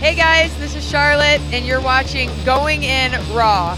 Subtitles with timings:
[0.00, 3.74] Hey guys, this is Charlotte, and you're watching Going In Raw.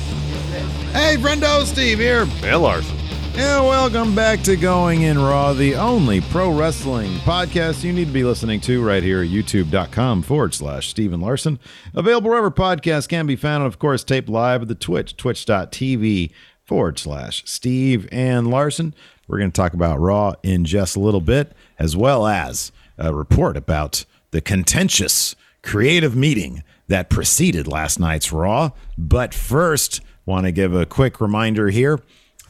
[0.93, 2.27] Hey, friendo, Steve here.
[2.41, 2.97] Bill Larson.
[3.35, 8.13] And welcome back to Going In Raw, the only pro wrestling podcast you need to
[8.13, 11.59] be listening to right here at youtube.com forward slash Steve and Larson.
[11.93, 16.31] Available wherever podcasts can be found, and of course, taped live at the Twitch, twitch.tv
[16.63, 18.95] forward slash Steve and Larson.
[19.27, 23.13] We're going to talk about Raw in just a little bit, as well as a
[23.13, 28.71] report about the contentious creative meeting that preceded last night's Raw.
[28.99, 32.01] But first, want to give a quick reminder here.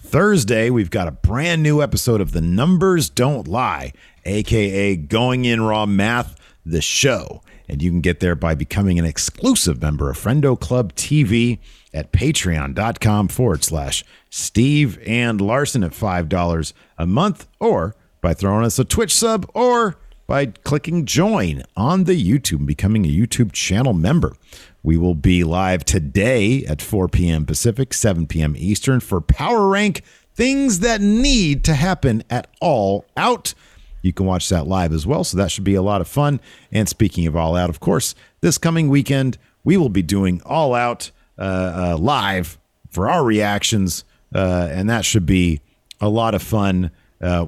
[0.01, 3.93] Thursday, we've got a brand new episode of The Numbers Don't Lie,
[4.25, 6.37] aka Going In Raw Math,
[6.67, 7.43] the show.
[7.69, 11.61] And you can get there by becoming an exclusive member of Friendo Club TV
[11.95, 18.79] at patreon.com forward slash Steve and Larson at $5 a month, or by throwing us
[18.79, 23.93] a Twitch sub, or by clicking join on the YouTube and becoming a YouTube channel
[23.93, 24.35] member.
[24.83, 27.47] We will be live today at 4 p.m.
[27.47, 28.55] Pacific, 7 p.m.
[28.57, 30.03] Eastern for Power Rank
[30.35, 33.55] Things That Need to Happen at All Out.
[34.01, 36.41] You can watch that live as well, so that should be a lot of fun.
[36.73, 40.75] And speaking of All Out, of course, this coming weekend, we will be doing All
[40.75, 42.59] Out uh, uh, live
[42.91, 45.61] for our reactions, uh, and that should be
[46.01, 46.91] a lot of fun.
[47.23, 47.47] Uh,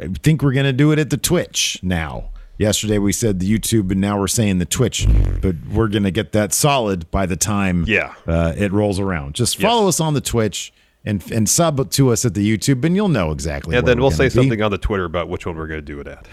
[0.00, 2.30] I think we're going to do it at the Twitch now.
[2.58, 5.06] Yesterday we said the YouTube, and now we're saying the Twitch,
[5.40, 8.14] but we're going to get that solid by the time Yeah.
[8.26, 9.34] uh, it rolls around.
[9.36, 10.72] Just follow us on the Twitch
[11.04, 13.76] and and sub to us at the YouTube, and you'll know exactly.
[13.76, 14.30] And then we'll say be.
[14.30, 16.26] something on the Twitter about which one we're going to do it at.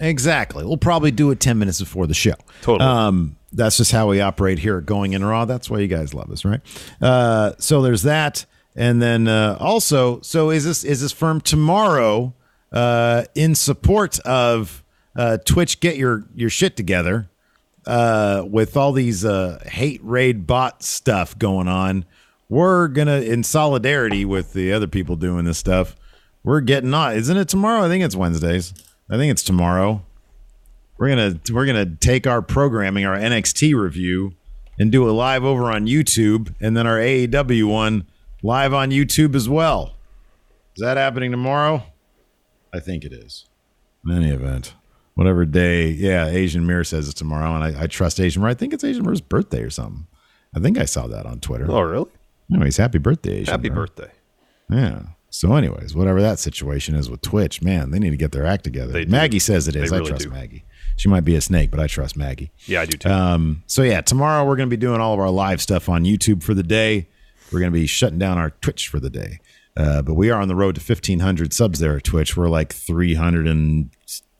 [0.00, 0.64] Exactly.
[0.64, 2.34] We'll probably do it 10 minutes before the show.
[2.62, 2.88] Totally.
[2.88, 5.44] Um, that's just how we operate here at Going In Raw.
[5.44, 6.60] That's why you guys love us, right?
[7.00, 8.46] Uh, so there's that.
[8.78, 12.32] And then uh, also, so is this is this firm tomorrow
[12.70, 14.84] uh, in support of
[15.16, 15.80] uh, Twitch?
[15.80, 17.28] Get your your shit together
[17.88, 22.04] uh, with all these uh, hate raid bot stuff going on.
[22.48, 25.96] We're gonna, in solidarity with the other people doing this stuff,
[26.44, 27.16] we're getting on.
[27.16, 27.84] Isn't it tomorrow?
[27.84, 28.72] I think it's Wednesdays.
[29.10, 30.04] I think it's tomorrow.
[30.98, 34.34] We're gonna we're gonna take our programming, our NXT review,
[34.78, 38.06] and do it live over on YouTube, and then our AEW one
[38.42, 39.94] live on YouTube as well.
[40.76, 41.82] Is that happening tomorrow?
[42.72, 43.46] I think it is.
[44.04, 44.74] In any event,
[45.14, 48.52] whatever day, yeah, Asian Mirror says it's tomorrow, and I, I trust Asian Mirror.
[48.52, 50.06] I think it's Asian Mirror's birthday or something.
[50.54, 51.66] I think I saw that on Twitter.
[51.68, 52.10] Oh, really?
[52.52, 53.86] Anyways, happy birthday, Asian Happy Mirror.
[53.86, 54.12] birthday.
[54.70, 55.02] Yeah.
[55.30, 58.64] So, anyways, whatever that situation is with Twitch, man, they need to get their act
[58.64, 58.92] together.
[58.92, 59.10] They do.
[59.10, 59.90] Maggie says it is.
[59.90, 60.30] They I really trust do.
[60.30, 60.64] Maggie.
[60.96, 62.50] She might be a snake, but I trust Maggie.
[62.66, 63.10] Yeah, I do too.
[63.10, 66.04] Um, so yeah, tomorrow we're going to be doing all of our live stuff on
[66.04, 67.08] YouTube for the day.
[67.52, 69.38] We're going to be shutting down our Twitch for the day.
[69.76, 72.36] Uh, but we are on the road to 1500 subs there at Twitch.
[72.36, 73.90] We're like 300 and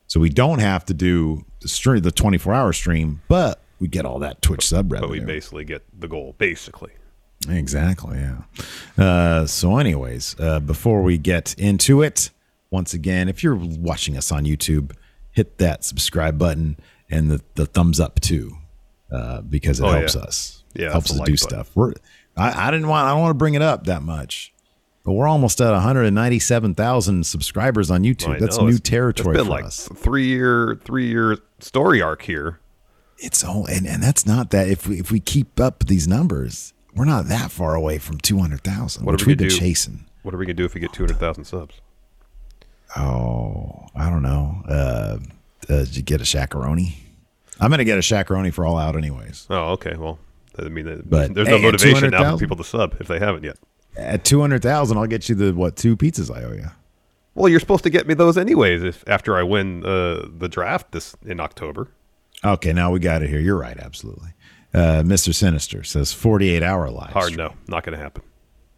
[0.06, 4.04] So we don't have to do the stream, the 24 hour stream, but we get
[4.04, 5.20] all that Twitch sub But revenue.
[5.20, 6.92] we basically get the goal, basically.
[7.48, 8.18] Exactly.
[8.18, 9.04] Yeah.
[9.04, 12.30] Uh, so, anyways, uh, before we get into it,
[12.70, 14.92] once again, if you're watching us on YouTube,
[15.32, 16.76] hit that subscribe button
[17.10, 18.56] and the, the thumbs up too,
[19.10, 20.20] uh, because it Oh, helps yeah.
[20.22, 20.62] us.
[20.74, 21.36] Yeah, helps us the do button.
[21.36, 21.70] stuff.
[21.74, 21.92] We're
[22.36, 24.54] I, I didn't want I don't want to bring it up that much,
[25.04, 28.38] but we're almost at 197,000 subscribers on YouTube.
[28.38, 29.88] That's know, new it's- territory It's been for like us.
[29.96, 32.58] three year, three year story arc here.
[33.18, 36.72] It's all and, and that's not that if we if we keep up these numbers,
[36.94, 39.56] we're not that far away from 200,000, What which are we we've been do?
[39.56, 40.06] chasing.
[40.22, 41.80] What are we going to do if we get 200,000 subs?
[42.96, 44.62] Oh, I don't know.
[44.68, 44.72] Uh,
[45.68, 46.94] uh, did you get a shakaroni?
[47.60, 49.46] I'm gonna get a shakaroni for all out, anyways.
[49.48, 49.94] Oh, okay.
[49.96, 50.18] Well,
[50.58, 53.18] I mean, there's But, there's no at motivation now for people to sub if they
[53.18, 53.56] haven't yet.
[53.96, 56.70] At two hundred thousand, I'll get you the what two pizzas I owe you.
[57.34, 60.92] Well, you're supposed to get me those anyways if after I win uh, the draft
[60.92, 61.88] this in October.
[62.44, 63.38] Okay, now we got it here.
[63.40, 64.30] You're right, absolutely.
[64.74, 65.34] Uh, Mr.
[65.34, 67.10] Sinister says 48 hour live.
[67.12, 67.38] Hard stream.
[67.38, 68.22] no, not going to happen.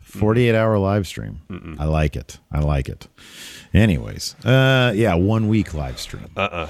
[0.01, 1.41] 48 hour live stream.
[1.79, 2.39] I like it.
[2.53, 3.09] I like it.
[3.73, 6.31] Anyways, uh, yeah, one week live stream.
[6.37, 6.69] Uh-uh.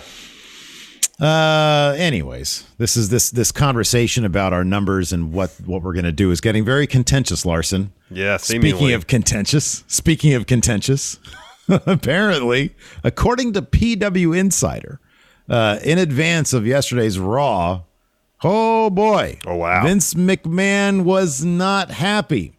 [1.20, 6.10] Uh, anyways, this is this this conversation about our numbers and what what we're gonna
[6.10, 7.92] do is getting very contentious, Larson.
[8.10, 8.70] Yeah, seemingly.
[8.70, 11.18] Speaking of contentious, speaking of contentious,
[11.68, 12.74] apparently,
[13.04, 14.98] according to PW Insider,
[15.48, 17.82] uh, in advance of yesterday's Raw,
[18.42, 19.84] oh boy, Oh, wow.
[19.84, 22.52] Vince McMahon was not happy.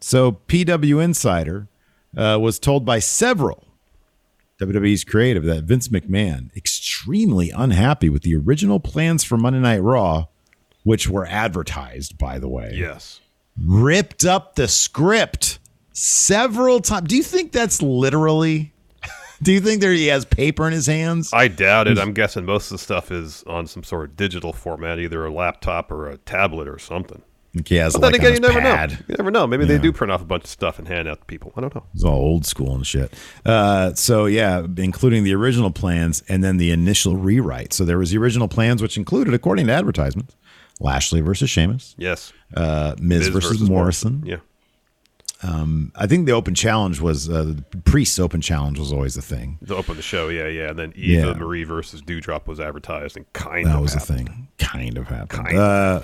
[0.00, 1.68] So PW Insider
[2.16, 3.66] uh, was told by several
[4.60, 10.26] WWE's creative that Vince McMahon extremely unhappy with the original plans for Monday Night Raw
[10.84, 13.20] which were advertised, by the way, Yes.
[13.56, 15.60] ripped up the script
[15.92, 17.06] several times.
[17.08, 18.71] Do you think that's literally?
[19.42, 21.30] Do you think there he has paper in his hands?
[21.32, 21.98] I doubt it.
[21.98, 25.30] I'm guessing most of the stuff is on some sort of digital format, either a
[25.32, 27.22] laptop or a tablet or something.
[27.66, 28.90] He has But like then again, you never pad.
[28.92, 28.96] know.
[29.08, 29.46] You never know.
[29.46, 31.52] Maybe they do print off a bunch of stuff and hand out to people.
[31.54, 31.84] I don't know.
[31.92, 33.12] It's all old school and shit.
[33.44, 37.74] Uh, so yeah, including the original plans and then the initial rewrite.
[37.74, 40.34] So there was the original plans, which included, according to advertisements,
[40.80, 42.32] Lashley versus Sheamus, Yes.
[42.56, 44.22] uh, Miz, Miz versus, Morrison.
[44.24, 44.36] Yeah.
[45.42, 49.58] I think the open challenge was uh, the Priest's open challenge was always the thing.
[49.66, 50.70] To open the show, yeah, yeah.
[50.70, 51.32] And then Eva Yeah.
[51.34, 54.28] Marie versus Doudrop was advertised and kind That of was the happened.
[54.28, 54.48] thing.
[54.58, 55.28] Kind of happened.
[55.46, 56.02] Kind uh,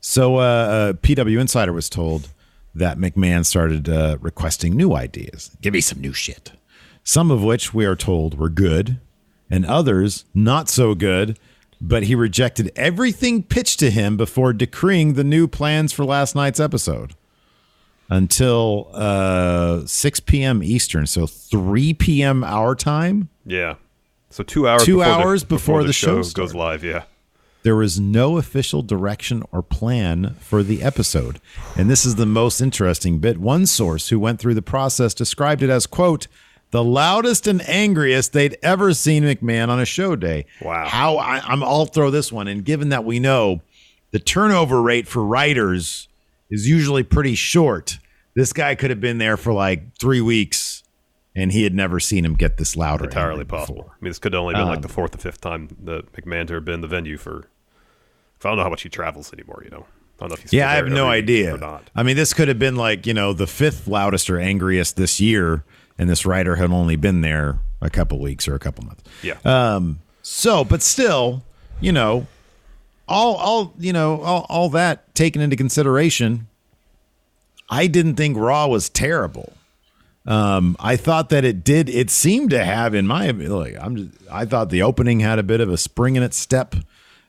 [0.00, 2.30] so uh, uh, PW Insider was told
[2.74, 5.56] that McMahon started uh, requesting new ideas.
[5.60, 6.52] Give me some new shit.
[7.04, 9.00] Some of which we are told were good,
[9.50, 11.38] and others not so good.
[11.82, 16.60] But he rejected everything pitched to him before decreeing the new plans for last night's
[16.60, 17.14] episode
[18.10, 20.62] until uh, 6 p.m.
[20.62, 22.44] Eastern, so 3 p.m.
[22.44, 23.28] our time.
[23.46, 23.76] Yeah.
[24.28, 24.84] So two hours.
[24.84, 26.84] Two before the- hours before the show goes live.
[26.84, 27.04] Yeah.
[27.62, 31.40] There was no official direction or plan for the episode.
[31.76, 33.38] And this is the most interesting bit.
[33.38, 36.26] One source who went through the process described it as, quote,
[36.70, 40.46] the loudest and angriest they'd ever seen McMahon on a show day.
[40.62, 40.86] Wow.
[40.86, 42.48] How I, I'm, I'll throw this one.
[42.48, 43.60] And given that we know
[44.12, 46.08] the turnover rate for writers
[46.50, 47.98] is usually pretty short,
[48.34, 50.82] this guy could have been there for like three weeks
[51.36, 53.76] and he had never seen him get this louder Entirely possible.
[53.82, 53.92] before.
[54.00, 56.12] I mean, this could have only been Um, like the fourth or fifth time that
[56.12, 57.44] McMahon had been the venue for.
[58.44, 59.62] I don't know how much he travels anymore.
[59.64, 59.86] You know.
[60.18, 60.52] I don't know if he's.
[60.52, 61.80] Yeah, I have no idea.
[61.94, 65.20] I mean, this could have been like, you know, the fifth loudest or angriest this
[65.20, 65.64] year,
[65.98, 69.02] and this writer had only been there a couple weeks or a couple months.
[69.22, 69.36] Yeah.
[69.44, 71.42] Um, so, but still,
[71.80, 72.26] you know,
[73.10, 76.46] all all you know, all, all that taken into consideration,
[77.68, 79.52] I didn't think Raw was terrible.
[80.26, 81.88] Um, I thought that it did.
[81.88, 85.42] It seemed to have, in my like, I'm just, I thought the opening had a
[85.42, 86.74] bit of a spring in its step.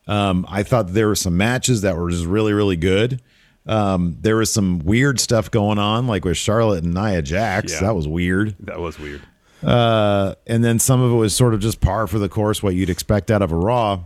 [0.07, 3.21] Um, I thought there were some matches that were just really, really good.
[3.65, 7.73] Um, there was some weird stuff going on, like with Charlotte and Nia Jax.
[7.73, 7.81] Yeah.
[7.81, 8.55] That was weird.
[8.59, 9.21] that was weird.
[9.63, 12.73] Uh, and then some of it was sort of just par for the course, what
[12.75, 14.01] you'd expect out of a Raw.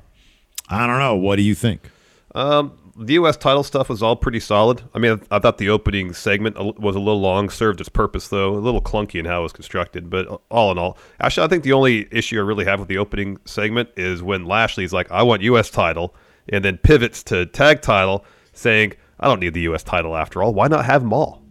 [0.70, 1.16] I don't know.
[1.16, 1.90] What do you think?
[2.34, 3.36] Um, the U.S.
[3.38, 4.82] title stuff was all pretty solid.
[4.94, 8.30] I mean, I, I thought the opening segment was a little long, served its purpose
[8.30, 10.10] though, a little clunky in how it was constructed.
[10.10, 12.98] But all in all, actually, I think the only issue I really have with the
[12.98, 15.70] opening segment is when Lashley's like, "I want U.S.
[15.70, 16.16] title,"
[16.50, 18.24] and then pivots to tag title,
[18.54, 19.84] saying, "I don't need the U.S.
[19.84, 20.54] title after all.
[20.54, 21.42] Why not have them all?"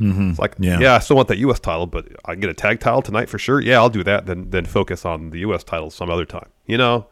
[0.00, 0.30] Mm-hmm.
[0.30, 0.78] It's like, Yeah.
[0.78, 0.94] yeah.
[0.96, 1.58] I still want that U.S.
[1.60, 3.60] title, but I can get a tag title tonight for sure.
[3.60, 4.26] Yeah, I'll do that.
[4.26, 5.62] Then then focus on the U.S.
[5.64, 6.48] title some other time.
[6.66, 7.06] You know,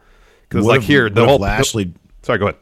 [0.54, 1.92] because like if- here, the whole Lashley-
[2.22, 2.56] Sorry, go ahead.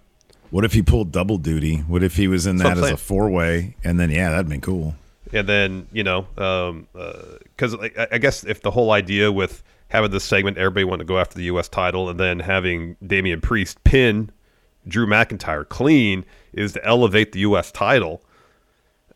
[0.50, 1.76] What if he pulled double duty?
[1.78, 3.74] What if he was in That's that as a four way?
[3.84, 4.94] And then, yeah, that'd been cool.
[5.32, 10.24] and then you know because I, I guess if the whole idea with having this
[10.24, 14.30] segment everybody wanted to go after the us title and then having Damian priest pin
[14.86, 18.22] drew mcintyre clean is to elevate the us title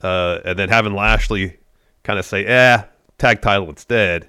[0.02, 1.56] uh, and then having lashley
[2.02, 2.82] kind of say eh
[3.18, 4.28] tag title instead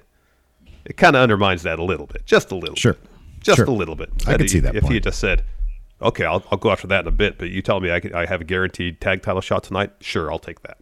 [0.84, 2.94] it kind of undermines that a little bit just a little Sure.
[2.94, 3.07] bit.
[3.48, 3.66] Just Sure.
[3.66, 5.44] a little bit I could see that if he had just said
[6.00, 8.12] okay I'll, I'll go after that in a bit but you tell me I, could,
[8.12, 10.78] I have a guaranteed tag title shot tonight sure i'll take that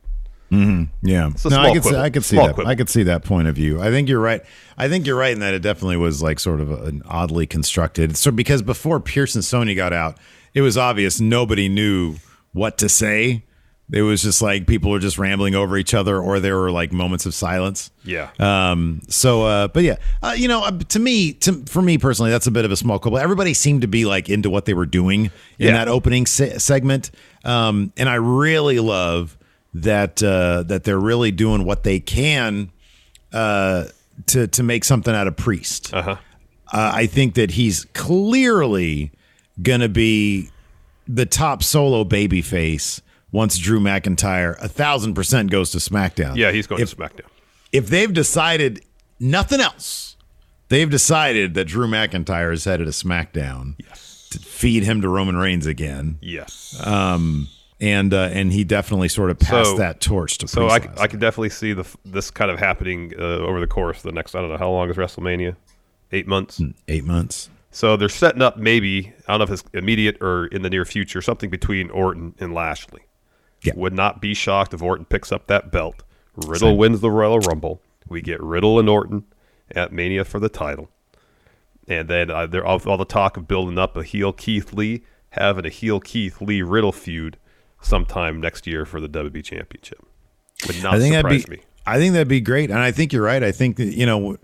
[0.51, 0.85] mm-hmm.
[1.03, 1.95] Yeah, no, I could see.
[1.97, 2.55] I could see Small that.
[2.55, 2.71] quibble.
[2.71, 3.81] I could see that point of view.
[3.81, 4.43] I think you're right.
[4.77, 8.17] I think you're right in that it definitely was like sort of an oddly constructed.
[8.17, 10.19] So because before Pearce and Sonya got out,
[10.55, 12.17] it was obvious nobody knew
[12.53, 13.45] what to say.
[13.93, 16.93] It was just like people were just rambling over each other, or there were like
[16.93, 17.91] moments of silence.
[18.05, 19.01] yeah Um.
[19.09, 22.49] So, uh, but yeah, uh, you know, uh, to me, to for me personally, that's
[22.49, 23.19] a bit of a small quibble.
[23.19, 25.27] Everybody seemed to be like into what they were doing
[25.61, 25.73] in Yeah.
[25.75, 27.13] that opening se- segment,
[27.45, 29.37] um, and I really love
[29.75, 32.71] that uh, that they're really doing what they can
[33.33, 33.85] uh,
[34.27, 35.95] to to make something out of Priest.
[35.95, 36.17] uh-huh
[36.73, 39.13] Uh, I think that he's clearly
[39.63, 40.51] going to be
[41.07, 43.01] the top solo babyface
[43.33, 46.37] once Drew McIntyre a thousand percent goes to SmackDown.
[46.37, 47.27] Yeah, he's going If- to SmackDown.
[47.73, 48.85] if they've decided
[49.21, 50.17] nothing else,
[50.69, 54.29] they've decided that Drew McIntyre is headed to SmackDown Yes.
[54.33, 56.81] to feed him to Roman Reigns again, Yes.
[56.85, 57.49] Um,
[57.81, 60.49] and uh, and he definitely sort of passed So- that torch to.
[60.49, 64.03] so I, could definitely see the this kind of happening uh, over the course of
[64.05, 65.57] the next I don't know how long is WrestleMania,
[66.13, 66.61] eight months.
[66.89, 67.51] eight months.
[67.73, 70.87] So they're setting up maybe I don't know if it's immediate or in the near
[70.87, 73.03] future something between Orton and Lashley.
[73.67, 73.75] Yeah.
[73.77, 76.03] Would not be shocked if Orton picks up that belt.
[76.37, 77.81] Riddle wins the Royal Rumble.
[78.09, 79.25] We get Riddle and Orton
[79.75, 80.91] at Mania for the title.
[81.89, 85.03] And then uh, there all, all the talk of building up a heel Keith Lee
[85.31, 87.37] having a heel Keith Lee Riddle feud
[87.81, 90.05] sometime next year for the WWE Championship.
[90.67, 91.57] Would not I think surprise that'd be.
[91.57, 91.63] me.
[91.87, 93.43] I think that'd be great, and I think you're right.
[93.43, 94.37] I think that you know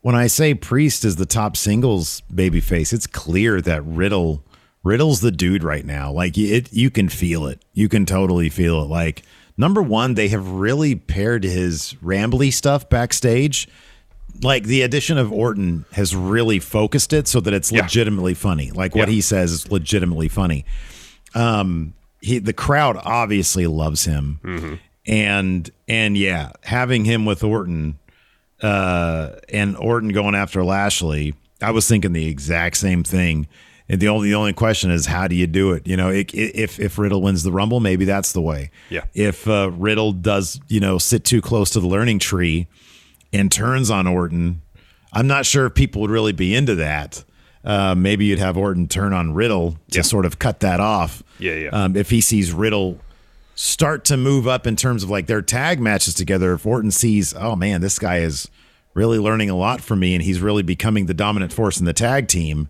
[0.00, 4.42] when I say Priest is the top singles babyface, it's clear that Riddle
[4.84, 6.12] Riddle's the dude right now.
[6.12, 7.60] Like it, you can feel it.
[7.72, 8.86] You can totally feel it.
[8.86, 9.22] Like
[9.56, 13.66] number one, they have really paired his rambly stuff backstage.
[14.42, 17.82] Like the addition of Orton has really focused it so that it's Yeah.
[17.82, 18.70] legitimately funny.
[18.72, 19.14] Like what Yeah.
[19.14, 20.64] he says is legitimately funny.
[21.34, 24.74] Um, he the crowd obviously loves him, Mm-hmm.
[25.06, 27.98] and and yeah, having him with Orton
[28.62, 33.46] uh, and Orton going after Lashley, I was thinking the exact same thing.
[33.88, 35.86] And the only the only question is how do you do it?
[35.86, 38.70] You know, it, it- if if Riddle wins the Rumble, maybe that's the way.
[38.88, 39.04] Yeah.
[39.14, 42.66] If uh, Riddle does, you know, sit too close to the learning tree
[43.32, 44.62] and turns on Orton,
[45.12, 47.24] I'm not sure if people would really be into that.
[47.62, 50.02] Uh, maybe you'd have Orton turn on Riddle to Yeah.
[50.02, 51.22] sort of cut that off.
[51.38, 51.68] Yeah, yeah.
[51.70, 52.98] Um, if he sees Riddle
[53.54, 57.34] start to move up in terms of like their tag matches together, if Orton sees,
[57.34, 58.48] oh man, this guy is
[58.94, 61.92] really learning a lot from me and he's really becoming the dominant force in the
[61.92, 62.68] tag team.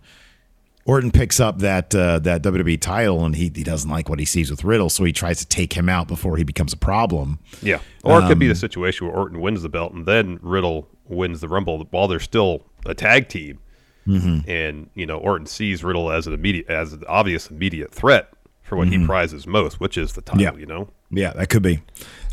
[0.86, 4.24] Orton picks up that uh, that WWE title and he, he doesn't like what he
[4.26, 7.38] sees with Riddle, so he tries to take him out before he becomes a problem.
[7.62, 7.78] Yeah.
[8.02, 10.88] Or it could Um, be the situation where Orton wins the belt and then Riddle
[11.08, 13.60] wins the Rumble while they're still a tag team.
[14.06, 14.50] Mm-hmm.
[14.50, 18.28] And, you know, Orton sees Riddle as an immediate as an obvious immediate threat
[18.62, 20.54] for what he prizes most, which is the title, Mm-hmm.
[20.56, 20.60] Yeah.
[20.60, 20.88] you know?
[21.16, 21.80] Yeah, that could be.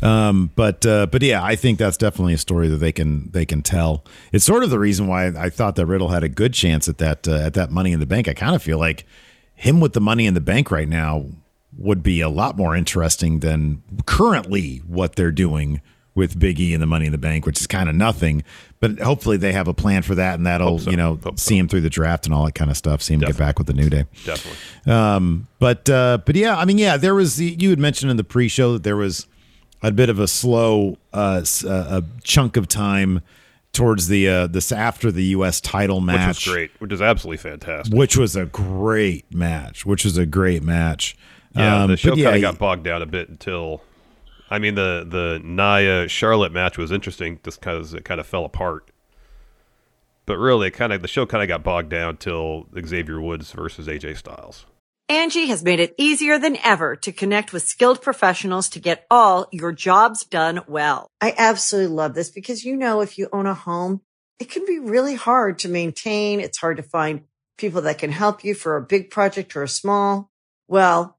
[0.02, 3.46] Um, but uh, but yeah, I think that's definitely a story that they can they
[3.46, 4.04] can tell.
[4.32, 6.98] It's sort of the reason why I thought that Riddle had a good chance at
[6.98, 8.28] that uh, at that Money in the Bank.
[8.28, 9.06] I kind of feel like
[9.54, 11.26] him with the Money in the Bank right now
[11.78, 15.80] would be a lot more interesting than currently what they're doing
[16.14, 18.42] with Big E and the Money in the Bank, which is kind of nothing.
[18.80, 20.90] But hopefully they have a plan for that, and that'll so.
[20.90, 21.42] you know Hope so.
[21.50, 23.00] see him through the draft and all that kind of stuff.
[23.02, 24.04] See him get back with the New Day.
[24.24, 24.92] Definitely.
[24.92, 28.24] Um, but uh, but yeah, I mean, yeah, there was you had mentioned in the
[28.24, 29.26] pre-show that there was
[29.82, 33.20] a bit of a slow uh, uh, a chunk of time
[33.72, 35.60] towards the uh, this after the U.S.
[35.60, 37.94] title match, Which was great, which is absolutely fantastic.
[37.96, 41.16] which was a great match, which was a great match.
[41.56, 43.82] Yeah, Um, the show kind of yeah, got bogged down a bit until,
[44.52, 48.44] I mean, the the Nia Charlotte match was interesting just because it kind of fell
[48.44, 48.90] apart.
[50.26, 53.50] But really, it kind of the show kind of got bogged down till Xavier Woods
[53.52, 54.66] versus AJ Styles.
[55.10, 59.46] Angi has made it easier than ever to connect with skilled professionals to get all
[59.52, 61.06] your jobs done well.
[61.20, 64.02] I absolutely love this because, you know, if you own a home,
[64.38, 66.40] it can be really hard to maintain.
[66.40, 67.22] It's hard to find
[67.56, 70.30] people that can help you for a big project or a small.
[70.68, 71.18] Well,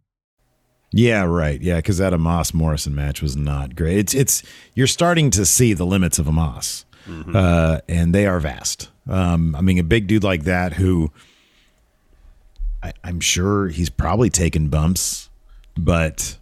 [0.93, 1.61] Yeah, right.
[1.61, 3.97] Yeah, because that Omos Morrison match was not great.
[3.97, 4.43] It's it's
[4.73, 6.83] you're starting to see the limits of Omos,
[7.33, 8.89] uh, and they are vast.
[9.07, 11.11] Um, I mean, a big dude like that who
[12.83, 15.29] I, I'm sure he's probably taken bumps,
[15.77, 16.37] but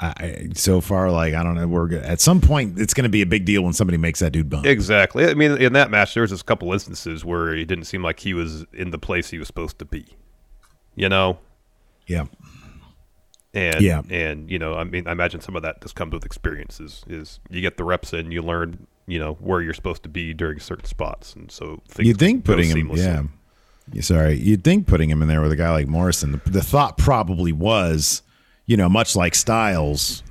[0.00, 1.66] I, so far like I don't know.
[1.66, 4.20] We're go- at some point it's going to be a big deal when somebody makes
[4.20, 4.66] that dude bump.
[4.66, 5.26] Exactly.
[5.26, 8.02] I mean, in that match, there was just a couple instances where he didn't seem
[8.02, 10.06] like he was in the place he was supposed to be.
[10.94, 11.38] You know,
[12.06, 12.24] yeah,
[13.54, 14.02] and Yeah.
[14.10, 17.02] and you know, I mean, I imagine some of that just comes with experiences.
[17.08, 20.34] Is you get the reps in, you learn, you know, where you're supposed to be
[20.34, 23.22] during certain spots, and so you'd think putting him, yeah.
[24.00, 26.32] Sorry, you'd think putting him in there with a guy like Morrison.
[26.32, 28.22] The, the thought probably was,
[28.66, 30.22] you know, much like Styles.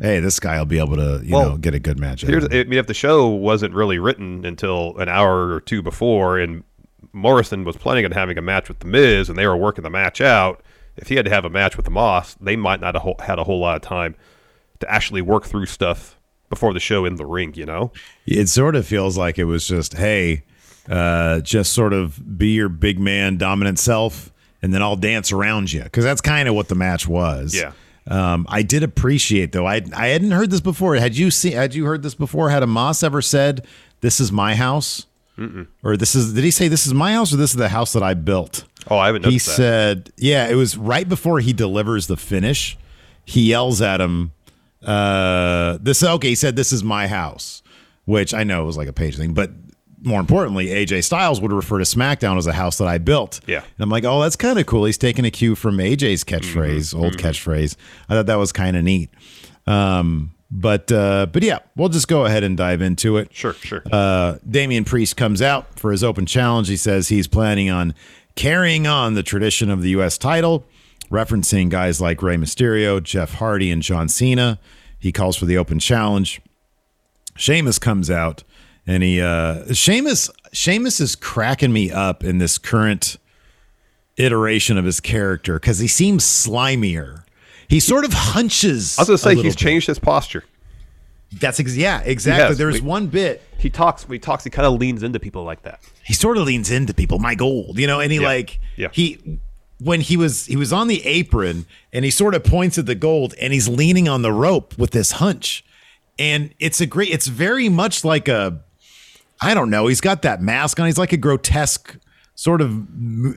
[0.00, 2.22] Hey, this guy will be able to, you Well, know, get a good match.
[2.22, 6.38] Here's, I mean, if the show wasn't really written until an hour or two before,
[6.38, 6.64] and
[7.12, 9.90] Morrison was planning on having a match with the Miz, and they were working the
[9.90, 10.62] match out,
[10.96, 13.38] if he had to have a match with the Moss, they might not have had
[13.38, 14.14] a whole lot of time
[14.80, 16.18] to actually work through stuff
[16.50, 17.54] before the show in the ring.
[17.54, 17.92] You know?
[18.26, 20.44] It sort of feels like it was just, hey,
[20.88, 24.32] uh, just sort of be your big man, dominant self,
[24.62, 27.54] and then I'll dance around you because that's kind of what the match was.
[27.54, 27.72] Yeah.
[28.06, 29.66] Um, I did appreciate though.
[29.66, 30.94] I I hadn't heard this before.
[30.96, 31.52] Had you seen?
[31.52, 32.50] Had you heard this before?
[32.50, 33.66] Had Omos ever said,
[34.02, 35.06] "This is my house,"
[35.38, 35.68] Mm-mm.
[35.82, 36.34] or "This is"?
[36.34, 38.64] Did he say, "This is my house," or "This is the house that I built"?
[38.90, 39.24] Oh, I haven't.
[39.26, 39.40] He that.
[39.40, 42.76] said, "Yeah." It was right before he delivers the finish.
[43.24, 44.32] He yells at him,
[44.84, 47.62] uh, "This okay?" He said, "This is my house,"
[48.04, 49.50] which I know was like a Paige thing, but
[50.02, 53.40] more importantly, AJ Styles would refer to SmackDown as a house that I built.
[53.46, 53.60] Yeah.
[53.60, 54.84] And I'm like, oh, that's kind of cool.
[54.84, 57.00] He's taking a cue from AJ's catchphrase, Mm-hmm.
[57.02, 57.76] old catchphrase.
[58.10, 59.08] I thought that was kind of neat.
[59.66, 63.34] Um, but uh, but yeah, we'll just go ahead and dive into it.
[63.34, 63.82] Sure, sure.
[63.90, 66.68] Uh, Damian Priest comes out for his open challenge.
[66.68, 67.94] He says he's planning on
[68.36, 70.18] carrying on the tradition of the U.S.
[70.18, 70.64] title,
[71.10, 74.58] referencing guys like Rey Mysterio, Jeff Hardy, and John Cena.
[74.98, 76.40] He calls for the open challenge.
[77.36, 78.44] Sheamus comes out
[78.86, 83.16] and he uh Sheamus Sheamus is cracking me up in this current
[84.16, 87.24] iteration of his character because he seems slimier.
[87.68, 88.96] He sort of hunches.
[88.98, 89.58] I was going to say he's bit.
[89.58, 90.44] changed his posture.
[91.40, 92.46] That's ex- yeah, exactly.
[92.48, 92.58] has.
[92.58, 94.04] There's We- one bit He talks.
[94.04, 94.44] He talks.
[94.44, 95.80] He kind of leans into people like that.
[96.04, 98.26] he sort of leans into people my gold you know and he Yeah.
[98.26, 98.88] like Yeah.
[98.92, 99.38] he
[99.78, 102.94] when he was he was on the apron and he sort of points at the
[102.94, 105.64] gold and he's leaning on the rope with this hunch
[106.18, 108.60] and it's a great it's very much like a
[109.40, 111.96] i don't know he's got that mask on he's like a grotesque
[112.36, 112.70] sort of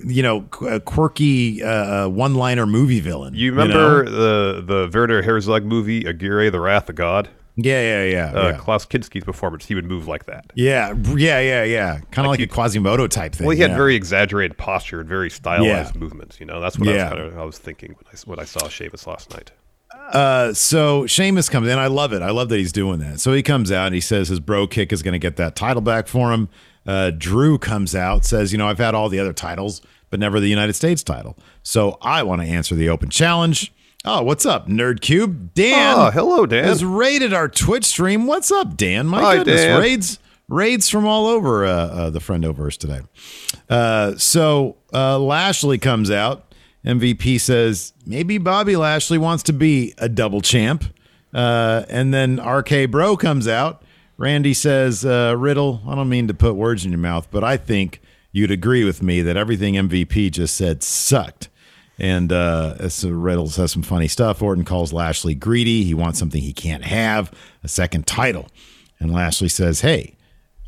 [0.05, 4.11] you know uh, quirky uh, one liner movie villain You remember know?
[4.11, 7.29] the the Werner Herzog movie Aguirre, The Wrath of God?
[7.59, 8.57] Yeah yeah yeah Uh, yeah.
[8.57, 9.65] Klaus Kinski's performance.
[9.65, 10.45] He would move like that.
[10.55, 13.71] yeah yeah yeah yeah kind of like, he- a quasimodo type thing Well, he had
[13.71, 13.77] yeah.
[13.77, 15.99] very exaggerated posture and very stylized Yeah.
[15.99, 16.39] movements.
[16.39, 16.87] You know, that's what.
[16.87, 19.51] I was kind of I was thinking when I, when I saw Sheamus last night.
[20.11, 21.77] Uh, so Sheamus comes in.
[21.79, 22.21] I love it.
[22.21, 23.19] I love that he's doing that.
[23.19, 25.55] So he comes out and he says his Brogue kick is going to get that
[25.55, 26.49] title back for him.
[26.85, 30.39] Uh, Drew comes out, says, you know, I've had all the other titles, but never
[30.39, 31.37] the United States title.
[31.63, 33.73] So I want to answer the open challenge.
[34.05, 35.53] Oh, what's up, Nerd Cube?
[35.53, 35.95] Dan.
[35.97, 36.63] Oh, hello, Dan.
[36.63, 38.25] Has raided our Twitch stream.
[38.27, 39.07] What's up, Dan?
[39.07, 39.79] My Hi, goodness, Dan.
[39.79, 43.01] raids raids from all over uh, uh, the Friendoverse today.
[43.69, 46.53] Uh, so uh, Lashley comes out.
[46.85, 50.85] MVP says maybe Bobby Lashley wants to be a double champ.
[51.33, 53.83] Uh, and then RK Bro comes out.
[54.17, 57.57] Randy says, uh, Riddle, I don't mean to put words in your mouth, but I
[57.57, 61.49] think you'd agree with me that everything MVP just said sucked.
[61.99, 64.41] And uh, so Riddle says some funny stuff.
[64.41, 65.83] Orton calls Lashley greedy.
[65.83, 67.31] He wants something he can't have,
[67.63, 68.47] a second title.
[68.99, 70.15] And Lashley says, Hey,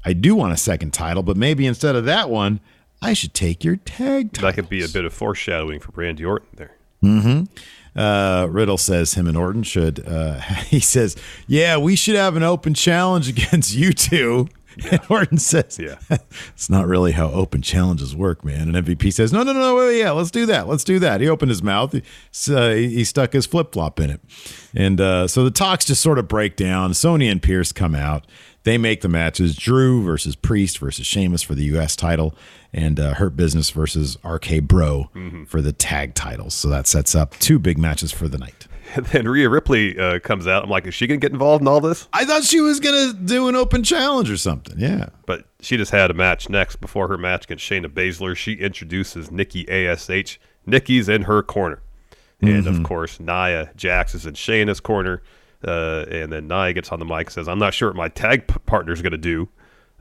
[0.03, 2.59] I do want a second title, but maybe instead of that one,
[3.01, 4.47] I should take your tag title.
[4.49, 6.75] That could be a bit of foreshadowing for Randy Orton there.
[7.95, 10.05] Uh, Riddle says him and Orton should.
[10.07, 11.15] Uh, he says,
[11.47, 14.47] "Yeah, we should have an open challenge against you two.
[14.91, 15.95] And Orton says, Yeah.
[16.49, 19.99] it's not really how open challenges work, man." And MVP says, "No, no, no, wait,
[19.99, 20.67] yeah, let's do that.
[20.67, 21.91] Let's do that." He opened his mouth.
[21.91, 22.01] He,
[22.53, 24.21] uh, he stuck his flip flop in it,
[24.75, 26.93] and uh, so the talks just sort of break down.
[26.93, 28.25] Sonya and Pearce come out.
[28.63, 31.95] They make the matches: Drew versus Priest versus Sheamus for the U.S.
[31.95, 32.34] title,
[32.71, 35.10] and uh, Hurt Business versus RK Bro
[35.47, 36.53] for the tag titles.
[36.53, 38.67] So that sets up two big matches for the night.
[38.95, 40.63] And then Rhea Ripley uh, comes out.
[40.63, 42.08] I'm like, is she gonna get involved in all this?
[42.13, 44.75] I thought she was gonna do an open challenge or something.
[44.78, 45.10] Yeah.
[45.25, 46.78] But she just had a match next.
[46.78, 50.39] Before her match against Shayna Baszler, she introduces Nikki Ash.
[50.65, 51.82] Nikki's in her corner,
[52.41, 55.21] and of course Nia Jax is in Shayna's corner.
[55.65, 58.08] Uh, and then Nia gets on the mic and says, "I'm not sure what my
[58.08, 59.49] tag p- partner's going to do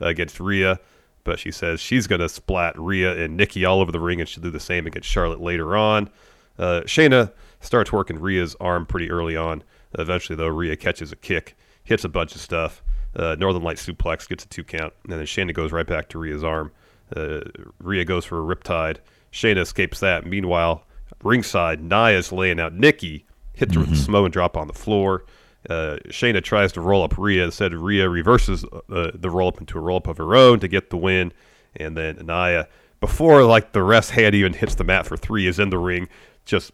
[0.01, 0.79] uh, against Rhea,
[1.25, 4.29] but she says she's going to splat Rhea and Nikki all over the ring, and
[4.29, 6.09] she'll do the same against Charlotte later on."
[6.57, 9.63] Uh, Shayna starts working Rhea's arm pretty early on.
[9.97, 12.83] Eventually, though, Rhea catches a kick, hits a bunch of stuff.
[13.15, 16.19] Uh, Northern Light suplex gets a two count, and then Shayna goes right back to
[16.19, 16.71] Rhea's arm.
[17.15, 17.41] Uh,
[17.79, 18.97] Rhea goes for a riptide.
[19.31, 20.25] Shayna escapes that.
[20.25, 20.85] Meanwhile,
[21.23, 25.25] ringside, Nia's laying out Nikki, hits her with a Samoan drop on the floor.
[25.69, 27.45] Uh, Shayna tries to roll up Rhea.
[27.45, 30.67] Instead, Rhea reverses uh, the roll up into a roll up of her own to
[30.67, 31.33] get the win.
[31.75, 32.67] And then Nia,
[32.99, 36.07] before like the rest hand even hits the mat for three, is in the ring,
[36.45, 36.71] just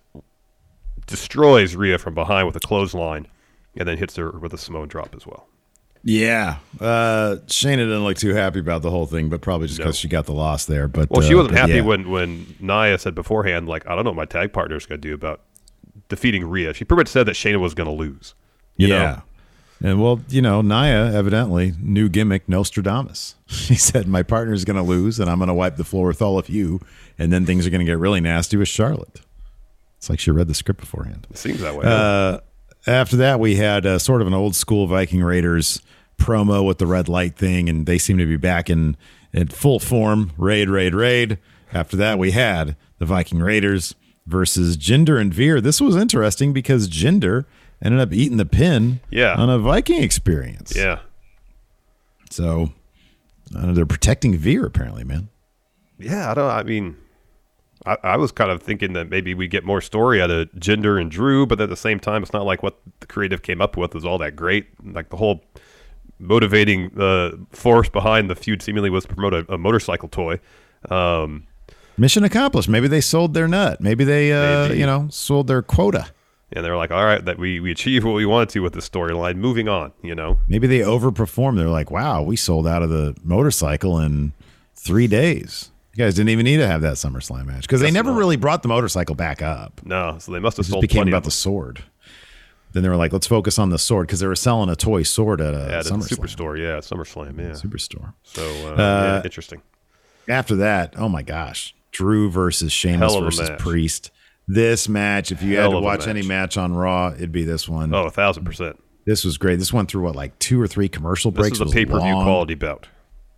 [1.08, 3.28] destroys Rhea from behind with a clothesline,
[3.76, 5.48] and then hits her with a Samoan drop as well.
[6.04, 6.58] Yeah.
[6.80, 10.08] Uh, Shayna didn't look too happy about the whole thing, but probably just because she
[10.08, 10.88] got the loss there.
[10.88, 11.82] But Well, she uh, wasn't happy yeah.
[11.82, 15.02] when when Nia said beforehand, like, I don't know what my tag partner is going
[15.02, 15.42] to do about
[16.08, 16.76] defeating Rhea.
[16.76, 18.36] She pretty much said that Shayna was going to lose.
[18.78, 19.00] You yeah.
[19.00, 19.22] know?
[19.90, 23.36] And well, you know, Nia evidently new gimmick Nostradamus.
[23.48, 26.22] She said my partner's going to lose, and I'm going to wipe the floor with
[26.22, 26.82] all of you,
[27.18, 29.22] and then things are going to get really nasty with Charlotte.
[30.06, 31.26] It's like she read the script beforehand.
[31.32, 31.84] It seems that way.
[31.84, 32.38] Uh,
[32.86, 35.82] after that, we had uh, sort of an old school Viking Raiders
[36.20, 38.98] promo with the red light thing, and they seem to be back in,
[39.34, 40.32] in full form.
[40.38, 41.40] Raid, raid, raid.
[41.74, 43.96] After that, we had the Viking Raiders
[44.28, 45.60] versus Jinder and Veer.
[45.60, 47.46] This was interesting because Jinder
[47.82, 49.34] ended up eating the pin Yeah.
[49.34, 50.76] on a Viking experience.
[50.76, 51.00] Yeah.
[52.30, 52.74] So
[53.58, 55.30] uh, they're protecting Veer apparently, man.
[55.98, 56.52] Yeah, I don't.
[56.52, 56.96] I mean,
[57.86, 61.00] I, I was kind of thinking that maybe we get more story out of Jinder
[61.00, 63.78] and Drew, but at the same time, it's not like what the creative came up
[63.78, 64.68] with is all that great.
[64.84, 65.44] Like the whole
[66.20, 70.40] motivating uh, force behind the feud seemingly was to promote a, a motorcycle toy.
[70.90, 71.48] Um,
[71.98, 72.68] Mission accomplished.
[72.68, 73.80] Maybe they sold their nut.
[73.80, 74.80] Maybe they, uh, Maybe.
[74.80, 76.08] you know, sold their quota.
[76.52, 78.74] and they were like, "All right, that we we achieved what we wanted to with
[78.74, 79.38] this storyline.
[79.38, 80.40] Moving on." You know.
[80.50, 81.56] Maybe they overperformed.
[81.58, 84.34] They're like, wow, we sold out of the motorcycle in
[84.74, 85.72] three days.
[85.96, 88.18] You guys didn't even need to have that SummerSlam match because they never not.
[88.18, 89.80] really brought the motorcycle back up.
[89.86, 91.84] No, so they must have It just sold became about the sword.
[92.74, 95.04] Then they were like, let's focus on the sword because they were selling a toy
[95.04, 96.18] sword at a at the SummerSlam.
[96.20, 96.60] Superstore.
[96.60, 97.38] Yeah, SummerSlam.
[97.40, 97.52] Yeah.
[97.52, 98.14] Superstore.
[98.24, 99.62] So uh, Uh, yeah, interesting.
[100.28, 103.60] After that, oh my gosh, Drew versus Sheamus Hell of a versus match.
[103.60, 104.12] Priest.
[104.50, 106.56] This match, if you Hell had to watch any match.
[106.56, 107.94] match on Raw, it'd be this one.
[107.96, 108.78] Oh, a thousand percent.
[109.06, 109.60] This was great.
[109.60, 111.56] This went through what, like two or three commercial breaks.
[111.56, 112.88] is a It was a pay per view quality bout.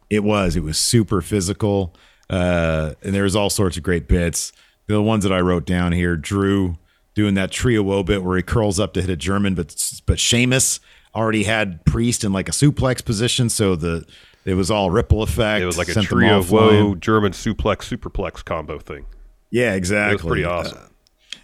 [0.10, 0.56] It was.
[0.56, 1.93] It was super physical,
[2.30, 4.52] uh, and there was all sorts of great bits.
[4.88, 6.78] The ones that I wrote down here: Drew
[7.13, 10.02] doing that Tree of Woe bit where he curls up to hit a German, but
[10.06, 10.80] but Sheamus
[11.16, 14.06] already had Priest in like a suplex position, so the
[14.46, 15.62] it was all ripple effect.
[15.62, 16.96] It was like a Tree of Woe.
[16.96, 19.06] German suplex superplex combo thing.
[19.50, 20.12] Yeah, exactly.
[20.12, 20.94] It was pretty awesome.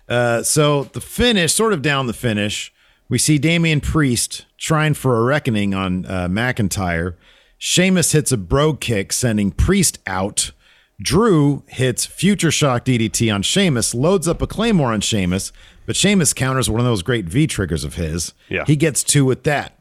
[0.08, 2.74] Uh, so the finish, sort of down the finish,
[3.10, 7.15] we see Damian Priest trying for a reckoning on uh, McIntyre.
[7.58, 10.52] Sheamus hits a Brogue kick, sending Priest out.
[11.01, 15.51] Drew hits Future Shock DDT on Sheamus, loads up a Claymore on Sheamus,
[15.86, 18.34] but Sheamus counters one of those great V triggers of his.
[18.49, 18.63] Yeah.
[18.65, 19.77] He gets two with that.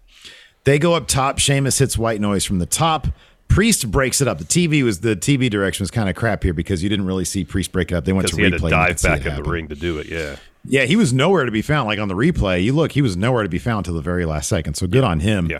[0.65, 1.39] They go up top.
[1.39, 3.09] Sheamus hits white noise from the top.
[3.49, 4.39] Priest breaks it up.
[4.39, 7.25] The TV was the TV direction was kind of crap here because you didn't really
[7.25, 8.05] see Priest break it up.
[8.05, 8.61] They went to he had replay.
[8.63, 10.07] to dive back in the ring to do it.
[10.07, 10.37] Yeah.
[10.65, 11.89] Yeah, he was nowhere to be found.
[11.89, 14.25] Like on the replay, you look, he was nowhere to be found till the very
[14.25, 14.75] last second.
[14.75, 15.51] So good on him.
[15.51, 15.59] Yeah.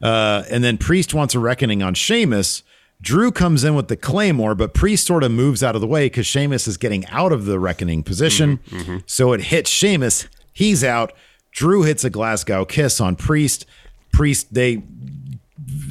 [0.00, 2.62] Uh, and then Priest wants a reckoning on Sheamus.
[3.02, 6.06] Drew comes in with the Claymore, but Priest sort of moves out of the way
[6.06, 8.58] because Sheamus is getting out of the reckoning position.
[8.70, 10.26] Mm-hmm, So it hits Sheamus.
[10.52, 11.12] He's out.
[11.52, 13.66] Drew hits a Glasgow kiss on Priest.
[14.12, 14.82] Priest, they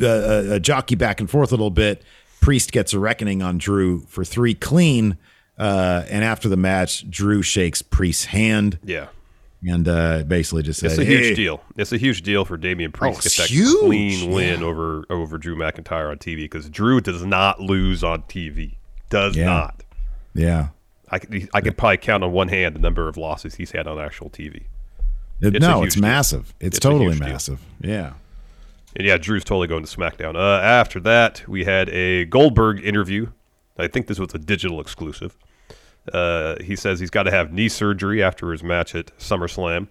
[0.01, 2.01] uh, uh, jockey back and forth a little bit.
[2.41, 5.17] Priest gets a reckoning on Drew for three clean.
[5.57, 9.07] Uh, and after the match, Drew shakes Priest's hand Yeah.
[9.67, 11.61] And uh, basically just said, It's a huge "Hey." deal.
[11.77, 13.79] It's a huge deal for Damian Priest Oh, to get that huge.
[13.79, 14.65] clean win Yeah.
[14.65, 18.75] over over Drew McIntyre on TV because Drew does not lose on TV.
[19.09, 19.45] Does Yeah.
[19.45, 19.83] not.
[20.33, 20.67] Yeah.
[21.09, 23.87] I could, I could probably count on one hand the number of losses he's had
[23.87, 24.63] on actual TV.
[25.41, 26.01] It- It's no, it's deal.
[26.01, 26.53] massive.
[26.59, 27.27] It's, It's totally huge deal.
[27.29, 27.59] massive.
[27.81, 28.13] Yeah.
[28.95, 30.35] And yeah, Drew's totally going to SmackDown.
[30.35, 33.27] Uh, after that, we had a Goldberg interview.
[33.77, 35.35] I think this was a digital exclusive.
[36.13, 39.87] Uh, he says he's got to have knee surgery after his match at SummerSlam.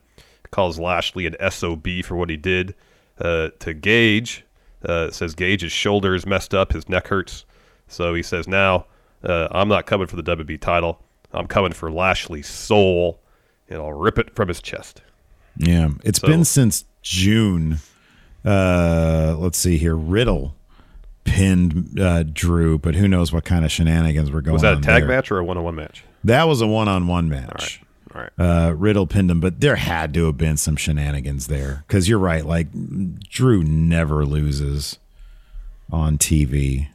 [0.51, 2.75] Calls Lashley an SOB for what he did
[3.19, 4.45] uh, to Gage.
[4.85, 7.45] Uh, says Gage's shoulder is messed up, his neck hurts.
[7.89, 8.87] So he says now
[9.25, 11.01] uh, I'm not coming for the WB title.
[11.33, 13.21] I'm coming for Lashley's soul,
[13.69, 15.03] and I'll rip it from his chest.
[15.57, 15.89] Yeah.
[16.05, 17.79] It's So- been since June.
[18.45, 19.97] Uh, let's see here.
[19.97, 20.55] Riddle
[21.25, 24.55] pinned uh, Drew, but who knows what kind of shenanigans were going on.
[24.55, 25.09] Was that a tag there.
[25.09, 26.05] match or a one-on-one match?
[26.23, 27.81] That was a one on one match.
[28.15, 28.31] All right.
[28.39, 32.19] Uh, Riddle pinned him, but there had to have been some shenanigans there because you're
[32.19, 32.45] right.
[32.47, 32.69] Like
[33.29, 34.99] Drew never loses
[35.91, 36.89] on TV.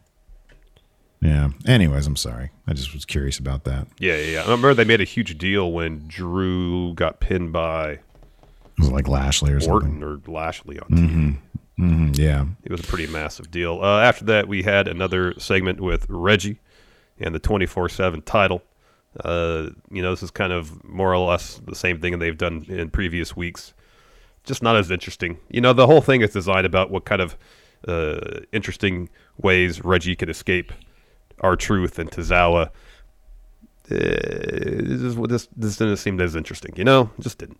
[1.22, 1.50] Yeah.
[1.68, 2.52] Anyways, I'm sorry.
[2.66, 3.88] I just was curious about that.
[4.00, 4.40] Yeah, yeah, yeah.
[4.40, 8.00] I remember they made a huge deal when Drew got pinned by It
[8.80, 10.02] was like Lashley or something.
[10.02, 11.38] Or Lashley on TV.
[11.80, 12.46] Mhm, yeah.
[12.64, 13.80] It was a pretty massive deal.
[13.82, 16.60] Uh, after that, we had another segment with Reggie
[17.20, 18.62] and the 24 7 title.
[19.24, 22.66] Uh, you know, this is kind of more or less the same thing they've done
[22.68, 23.74] in previous weeks.
[24.44, 25.38] Just not as interesting.
[25.50, 27.38] You know, the whole thing is designed about what kind of
[27.88, 30.74] uh, interesting ways Reggie can escape
[31.40, 32.68] R-Truth and Tozawa.
[32.68, 32.72] Uh,
[33.90, 37.10] this, is, this, this didn't seem as interesting, you know?
[37.18, 37.60] It just didn't.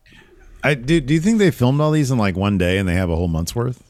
[0.64, 1.00] I do.
[1.00, 3.16] Do you think they filmed all these in like one day and they have a
[3.16, 3.84] whole month's worth,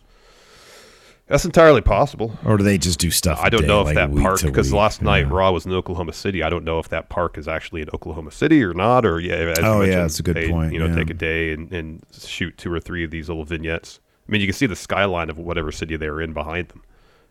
[1.29, 2.37] That's entirely possible.
[2.43, 3.39] or do they just do stuff?
[3.41, 5.31] I don't day, know if like that park because last night Yeah.
[5.33, 6.41] Raw was in Oklahoma City.
[6.43, 9.05] I don't know if that park is actually in Oklahoma City or not.
[9.05, 10.95] Or yeah, as you Oh, yeah, that's a good they, point, You know, yeah.
[10.95, 13.99] take a day and, and shoot two or three of these little vignettes.
[14.27, 16.83] I mean, you can see the skyline of whatever city they were in behind them.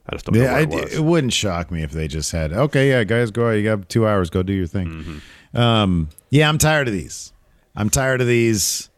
[0.09, 0.95] I just don't know Yeah, I, it was.
[0.95, 3.49] it wouldn't shock me if they just had okay, yeah, guys, go.
[3.49, 3.53] Out.
[3.53, 4.31] You got two hours.
[4.31, 4.89] Go do your thing.
[4.89, 5.57] Mm-hmm.
[5.59, 7.33] Um, yeah, I'm tired of these.
[7.77, 8.89] I'm tired of these.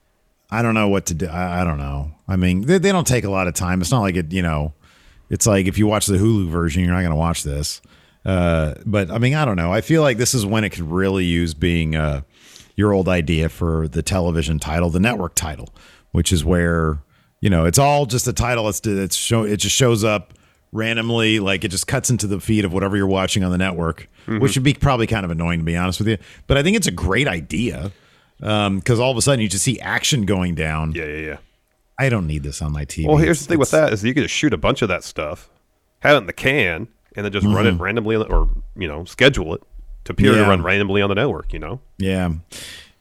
[0.50, 1.26] I don't know what to do.
[1.26, 2.12] I, I don't know.
[2.28, 3.80] I mean, they, they don't take a lot of time.
[3.80, 4.32] It's not like it.
[4.32, 4.72] You know,
[5.30, 7.80] it's like if you watch the Hulu version, you're not going to watch this.
[8.24, 9.72] Uh, but I mean, I don't know.
[9.72, 12.22] I feel like this is when it could really use being uh,
[12.76, 15.70] your old idea for the television title, the network title,
[16.12, 16.98] which is where
[17.40, 18.68] you know it's all just a title.
[18.68, 20.34] It's it's show it just shows up
[20.72, 24.08] randomly, like it just cuts into the feed of whatever you're watching on the network,
[24.26, 26.18] which would be probably kind of annoying to be honest with you.
[26.46, 27.90] But I think it's a great idea
[28.38, 30.92] because all of a sudden you just see action going down.
[30.92, 31.36] Yeah, yeah, yeah.
[32.00, 33.06] I don't need this on my TV.
[33.06, 35.04] Well, here's the thing with that is you could just shoot a bunch of that
[35.04, 35.50] stuff,
[35.98, 38.88] have it in the can, and then just run it randomly, on the, or you
[38.88, 39.62] know, schedule it
[40.04, 40.48] to appear to Mm-hmm.
[40.48, 41.52] Run randomly on the network.
[41.52, 42.30] You know, Yeah.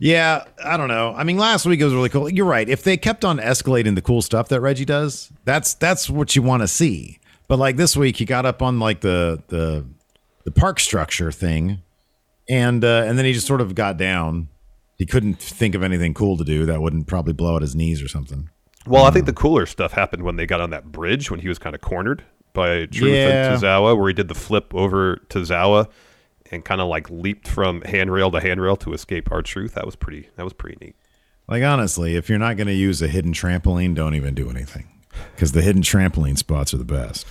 [0.02, 1.14] Yeah, I don't know.
[1.16, 2.30] I mean, last week it was really cool.
[2.30, 2.68] You're right.
[2.68, 6.42] If they kept on escalating the cool stuff that Reggie does, that's that's what you
[6.42, 7.20] want to see.
[7.48, 9.86] But like this week, he got up on like the the
[10.44, 11.82] the park structure thing,
[12.50, 14.50] and uh, and then he just sort of got down.
[14.98, 18.02] He couldn't think of anything cool to do that wouldn't probably blow out his knees
[18.02, 18.50] or something.
[18.90, 21.48] Well, I think the cooler stuff happened when they got on that bridge when he
[21.48, 22.24] was kind of cornered
[22.54, 23.54] by Truth Yeah.
[23.54, 25.88] and Tozawa, where he did the flip over Tozawa
[26.52, 29.76] and kind of like leaped from handrail to handrail to escape R-Truth.
[29.76, 30.30] That was pretty.
[30.36, 30.96] That was pretty neat.
[31.48, 34.88] Like honestly, if you're not going to use a hidden trampoline, don't even do anything
[35.36, 37.26] because the hidden trampoline spots are the best.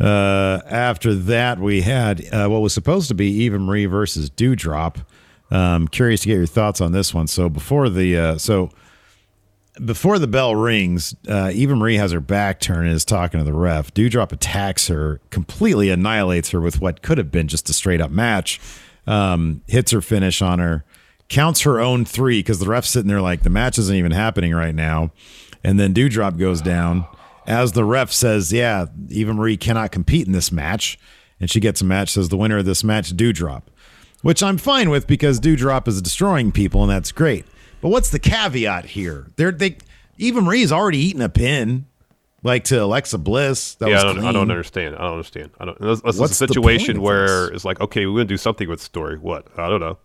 [0.00, 5.04] Uh, after that, we had uh, what was supposed to be Eva Marie versus Doudrop.
[5.50, 7.26] Um, curious to get your thoughts on this one.
[7.26, 8.70] So before the uh, so
[9.84, 13.44] before the bell rings, uh, Eva Marie has her back turned and is talking to
[13.44, 13.92] the ref.
[13.92, 18.10] Doudrop attacks her, completely annihilates her with what could have been just a straight up
[18.10, 18.60] match.
[19.06, 20.84] Um, hits her finish on her,
[21.28, 24.54] counts her own three because the ref's sitting there like the match isn't even happening
[24.54, 25.12] right now.
[25.62, 27.06] And then Doudrop goes down
[27.46, 30.98] as the ref says, Yeah, Eva Marie cannot compete in this match.
[31.40, 33.64] And she gets a match, says the winner of this match, Doudrop,
[34.22, 37.44] which I'm fine with because Doudrop is destroying people and that's great.
[37.84, 39.26] But what's the caveat here?
[39.36, 39.76] They're, they
[40.16, 41.84] Eva Marie's already eaten a pin,
[42.42, 43.74] like to Alexa Bliss.
[43.74, 44.94] That yeah, was I don't, I don't understand.
[44.96, 45.50] I don't understand.
[45.60, 45.78] I don't.
[45.78, 48.86] This, this is a situation where it's like, okay, we're gonna do something with the
[48.86, 49.18] story.
[49.18, 49.48] What?
[49.58, 49.98] I don't know.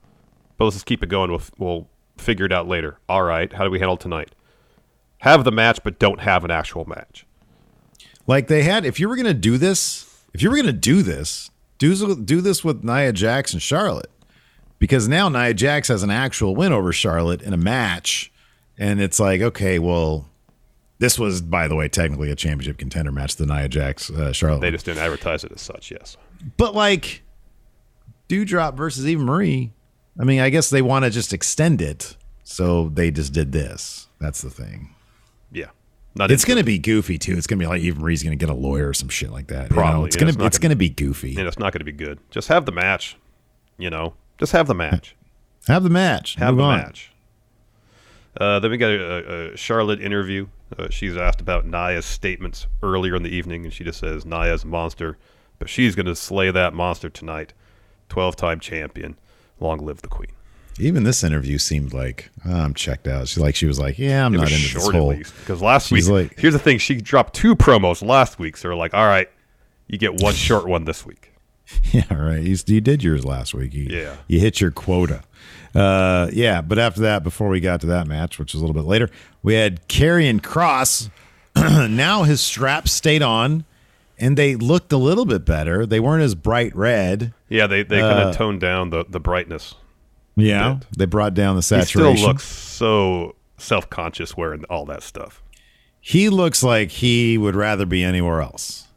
[0.58, 1.32] But let's just keep it going.
[1.32, 1.88] We'll we'll
[2.18, 3.00] figure it out later.
[3.08, 3.54] All right.
[3.54, 4.36] How do we handle tonight?
[5.20, 7.26] Have the match, but don't have an actual match.
[8.28, 11.50] Like they had, if you were gonna do this, if you were gonna do this,
[11.78, 14.12] do do this with Nia Jax and Charlotte,
[14.80, 18.32] because now Nia Jax has an actual win over Charlotte in a match,
[18.78, 20.28] and it's like, okay, well,
[21.00, 24.62] this was, by the way, technically a championship contender match, the Nia Jax uh, Charlotte,
[24.62, 25.92] They just didn't advertise it as such.
[25.92, 26.18] Yes.
[26.58, 27.24] but like
[28.30, 29.72] Doudrop versus Eva Marie,
[30.20, 34.08] I mean, I guess they want to just extend it, so they just did this.
[34.20, 34.96] That's the thing.
[35.52, 35.68] Yeah.
[36.16, 37.38] Not It's going to be goofy too.
[37.38, 39.32] It's going to be like Eva Marie's going to get a lawyer or some shit
[39.32, 39.70] like that.
[39.70, 40.06] you know?
[40.06, 41.38] It's going to it's going to be goofy.
[41.38, 42.20] and it's not going to be good.
[42.32, 43.18] Just have the match.
[43.78, 45.16] You know, just have the match.
[45.68, 46.36] Have the match.
[46.36, 46.78] Have Move the on.
[46.80, 47.12] match.
[48.40, 50.48] Uh, then we got a, a Charlotte interview.
[50.78, 54.64] Uh, she's asked about Nia's statements earlier in the evening, and she just says Nia's
[54.64, 55.18] a monster,
[55.58, 57.54] but she's going to slay that monster tonight.
[58.08, 59.18] Twelve-time champion.
[59.60, 60.32] Long live the queen.
[60.80, 63.28] Even this interview seemed like oh, I'm checked out.
[63.28, 65.14] She like she was like, yeah, I'm It not into this whole.
[65.14, 66.08] because last week.
[66.08, 69.30] Like- here's the thing: she dropped two promos last week, so we're like, all right,
[69.88, 71.29] you get one short one this week.
[71.92, 72.42] Yeah, right.
[72.44, 73.74] You, you did yours last week.
[73.74, 74.16] You, Yeah.
[74.28, 75.24] you hit your quota.
[75.76, 78.80] Uh, yeah, but after that, before we got to that match, which was a little
[78.80, 79.10] bit later,
[79.44, 81.10] we had Karrion Kross.
[81.56, 83.66] now his straps stayed on,
[84.18, 85.86] and they looked a little bit better.
[85.86, 87.34] They weren't as bright red.
[87.50, 89.76] Yeah, they they kind Uh, of toned down the the brightness.
[90.36, 90.88] Yeah, Bit.
[90.98, 92.12] they brought down the saturation.
[92.12, 95.42] He still looks so self-conscious wearing all that stuff.
[96.00, 98.88] he looks like he would rather be anywhere else.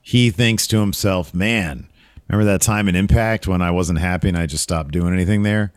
[0.00, 1.87] He thinks to himself, man,
[2.28, 5.42] remember that time in Impact when I wasn't happy and I just stopped doing anything
[5.42, 5.72] there?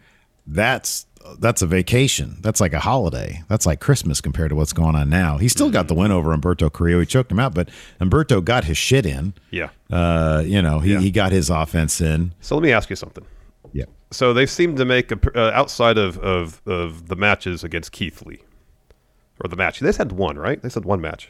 [0.48, 1.06] That's
[1.40, 2.38] that's a vacation.
[2.42, 3.44] That's like a holiday.
[3.48, 5.38] That's like Christmas compared to what's going on now.
[5.38, 7.00] He still got the win over Humberto Carrillo.
[7.02, 9.34] He choked him out, but Humberto got his shit in.
[9.52, 9.70] Yeah.
[9.92, 11.00] Uh, you know, he, Yeah.
[11.00, 12.34] he got his offense in.
[12.42, 13.24] So let me ask you something.
[13.72, 13.86] Yeah.
[14.10, 18.24] So they seem to make a, uh, outside of, of of the matches against Keith
[18.26, 18.40] Lee,
[19.44, 19.80] or the match.
[19.80, 20.62] They said one, right?
[20.62, 21.30] They said one match.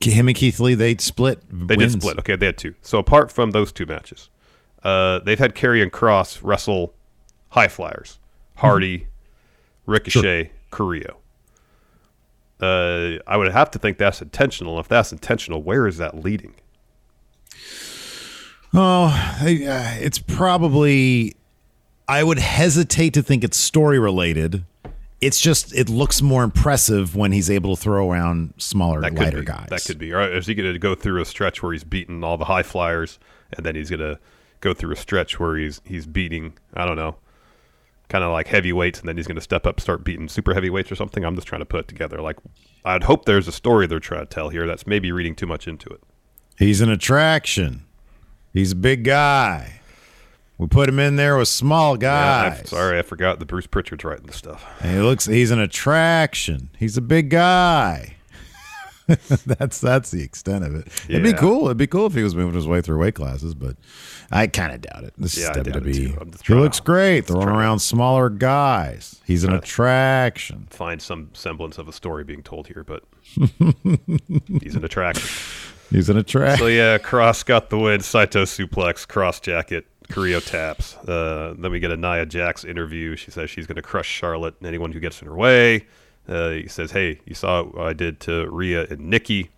[0.00, 1.42] Him and Keith Lee, they split.
[1.50, 1.94] They wins.
[1.94, 2.18] did split.
[2.18, 2.74] Okay, they had two.
[2.82, 4.28] So apart from those two matches,
[4.84, 6.92] uh, they've had Karrion Kross wrestle
[7.50, 8.18] high flyers,
[8.56, 9.06] Hardy,
[9.86, 11.16] Ricochet, Carrillo.
[12.60, 14.78] Uh, I would have to think that's intentional.
[14.80, 16.54] If that's intentional, where is that leading?
[18.74, 19.06] Oh,
[19.40, 21.34] I- uh, it's probably.
[22.06, 24.64] I would hesitate to think it's story related.
[25.20, 29.40] It's just it looks more impressive when he's able to throw around smaller, That lighter
[29.40, 29.44] be.
[29.46, 29.66] guys.
[29.68, 30.12] That could be.
[30.12, 32.62] Or is he going to go through a stretch where he's beating all the high
[32.62, 33.18] flyers,
[33.56, 34.20] and then he's going to
[34.60, 37.16] go through a stretch where he's he's beating I don't know,
[38.08, 40.92] kind of like heavyweights, and then he's going to step up, start beating super heavyweights
[40.92, 41.24] or something.
[41.24, 42.20] I'm just trying to put it together.
[42.20, 42.36] Like
[42.84, 44.68] I'd hope there's a story they're trying to tell here.
[44.68, 46.00] That's maybe reading too much into it.
[46.58, 47.86] He's an attraction.
[48.52, 49.77] He's a big guy.
[50.58, 52.58] We put him in there with small guys.
[52.60, 54.66] I'm sorry, I forgot the Bruce Pritchard's writing the stuff.
[54.80, 55.24] And he looks.
[55.26, 56.70] He's an attraction.
[56.76, 58.16] He's a big guy.
[59.46, 60.86] that's that's the extent of it.
[61.08, 61.66] It'd be cool.
[61.66, 63.76] It'd be cool if he was moving his way through weight classes, but
[64.30, 65.14] I kind of doubt it.
[65.16, 66.46] This Yeah, I is WWE.
[66.46, 69.18] He looks great throwing around smaller guys.
[69.24, 70.66] He's an uh, attraction.
[70.68, 73.04] Find some semblance of a story being told here, but
[74.60, 75.26] he's an attraction.
[75.90, 76.58] He's an attraction.
[76.58, 78.00] So yeah, Kross got the win.
[78.00, 80.96] Saito suplex, Kross Jacket, Carrillo taps.
[80.96, 83.16] Uh, then we get a Nia Jax interview.
[83.16, 85.86] She says she's going to crush Charlotte and anyone who gets in her way.
[86.28, 89.50] Uh, he says, "Hey, you saw what I did to Rhea and Nikki,"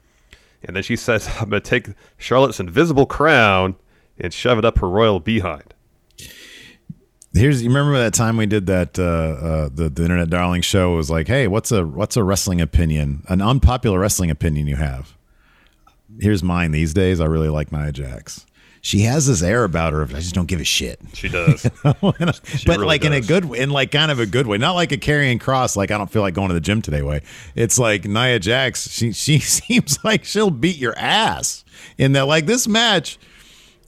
[0.62, 3.76] and then she says, "I'm going to take Charlotte's invisible crown
[4.18, 5.74] and shove it up her royal behind."
[7.32, 10.96] Here's you remember that time we did that uh, uh, the the internet darling show
[10.96, 15.16] was like, hey, what's a what's a wrestling opinion, an unpopular wrestling opinion you have?
[16.18, 17.20] Here's mine these days.
[17.20, 18.46] I really like Nia Jax.
[18.82, 21.00] She has this air about her of I just don't give a shit.
[21.12, 21.68] She does.
[21.82, 23.28] but really like in a does.
[23.28, 25.98] good in like kind of a good way not like a Karrion Kross like i
[25.98, 27.22] don't feel like going to the gym today way
[27.54, 31.64] it's like nia jax she she seems like she'll beat your ass
[31.98, 33.18] in that like this match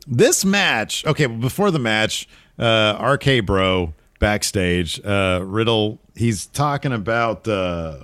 [0.07, 2.28] this match okay well, before the match
[2.59, 8.02] uh rk bro backstage uh riddle he's talking about uh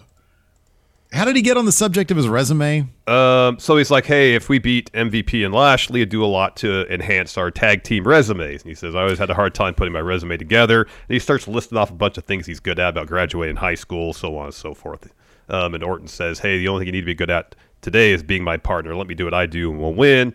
[1.12, 4.34] how did he get on the subject of his resume Um, so he's like, hey,
[4.34, 8.06] if we beat MVP and Lashley, it'd do a lot to enhance our tag team
[8.06, 8.62] resumes.
[8.62, 10.82] And he says, I always had a hard time putting my resume together.
[10.82, 13.74] And he starts listing off a bunch of things he's good at about graduating high
[13.74, 15.12] school, so on and so forth.
[15.48, 18.12] Um, and Orton says, hey, the only thing you need to be good at today
[18.12, 18.94] is being my partner.
[18.94, 20.34] Let me do what I do and we'll win.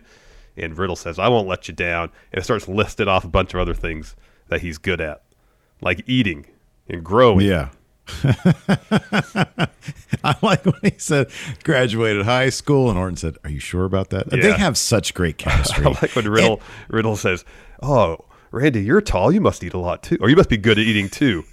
[0.56, 2.10] And Riddle says, I won't let you down.
[2.32, 4.16] And it starts listing off a bunch of other things
[4.48, 5.22] that he's good at,
[5.80, 6.46] like eating
[6.88, 7.46] and growing.
[7.46, 7.70] Yeah.
[10.24, 11.30] I like when he said
[11.62, 14.30] graduated high school and Orton said, Are you sure about that?
[14.30, 15.86] They have such great chemistry.
[15.86, 17.44] I like when Riddle Riddle says,
[17.82, 18.18] "Oh,
[18.50, 19.32] Randy, you're tall.
[19.32, 21.44] You must eat a lot too, or you must be good at eating too."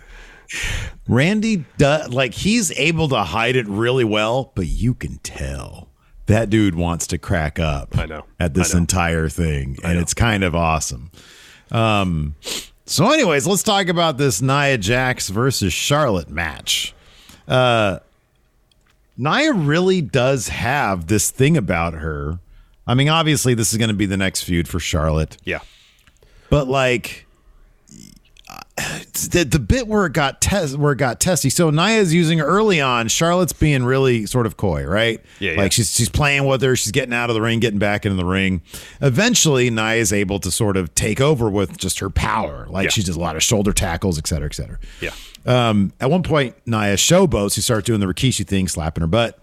[1.08, 5.90] Randy does like he's able to hide it really well, but you can tell
[6.26, 7.98] that dude wants to crack up.
[7.98, 8.26] I know.
[8.40, 8.80] at this know.
[8.80, 11.12] entire thing, and it's kind of awesome.
[11.72, 12.36] Um,
[12.92, 16.94] so, anyways, let's talk about this Nia Jax versus Charlotte match.
[17.48, 18.00] Uh,
[19.18, 22.40] Nia really does have this thing about her.
[22.86, 25.38] I mean, obviously, this is going to be the next feud for Charlotte.
[25.46, 25.60] Yeah,
[26.50, 27.26] but like
[29.32, 31.50] the, the bit where it got tes- where it got testy.
[31.50, 33.08] So Nia's using early on.
[33.08, 35.22] Charlotte's being really sort of coy, right?
[35.40, 35.70] Yeah, Like yeah.
[35.70, 36.76] she's she's playing with her.
[36.76, 38.62] She's getting out of the ring, getting back into the ring.
[39.02, 42.68] Eventually, Nia's able to sort of take over with just her power.
[42.70, 42.90] Like Yeah.
[42.92, 44.80] she does a lot of shoulder tackles, et cetera, et cetera.
[45.02, 45.12] yeah,
[45.46, 47.56] Um, at one point, Nia showboats.
[47.56, 49.38] She starts doing the Rikishi thing, slapping her butt.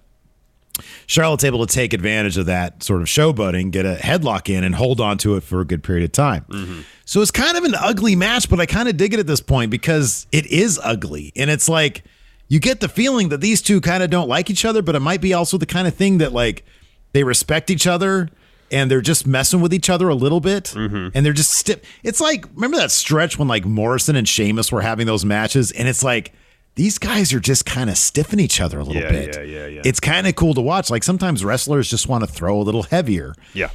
[1.07, 4.75] Charlotte's able to take advantage of that sort of showboating, get a headlock in, and
[4.75, 6.45] hold on to it for a good period of time.
[6.49, 6.81] Mm-hmm.
[7.05, 9.41] So it's kind of an ugly match, but I kind of dig it at this
[9.41, 11.33] point because it is ugly.
[11.37, 12.05] And it's like
[12.49, 15.01] you get the feeling that these two kind of don't like each other, but it
[15.01, 16.65] might be also the kind of thing that like
[17.13, 18.29] they respect each other
[18.71, 21.09] and they're just messing with each other a little bit mm-hmm.
[21.15, 21.81] and they're just stiff.
[22.03, 25.89] It's like, remember that stretch when like Morrison and Sheamus were having those matches and
[25.89, 26.33] it's like,
[26.79, 29.37] these guys are just kind of stiffing each other a little Yeah, bit.
[29.37, 29.83] yeah, yeah, yeah.
[29.85, 30.89] It's kind of cool to watch.
[30.91, 33.35] Like sometimes wrestlers just want to throw a little heavier.
[33.53, 33.69] yeah.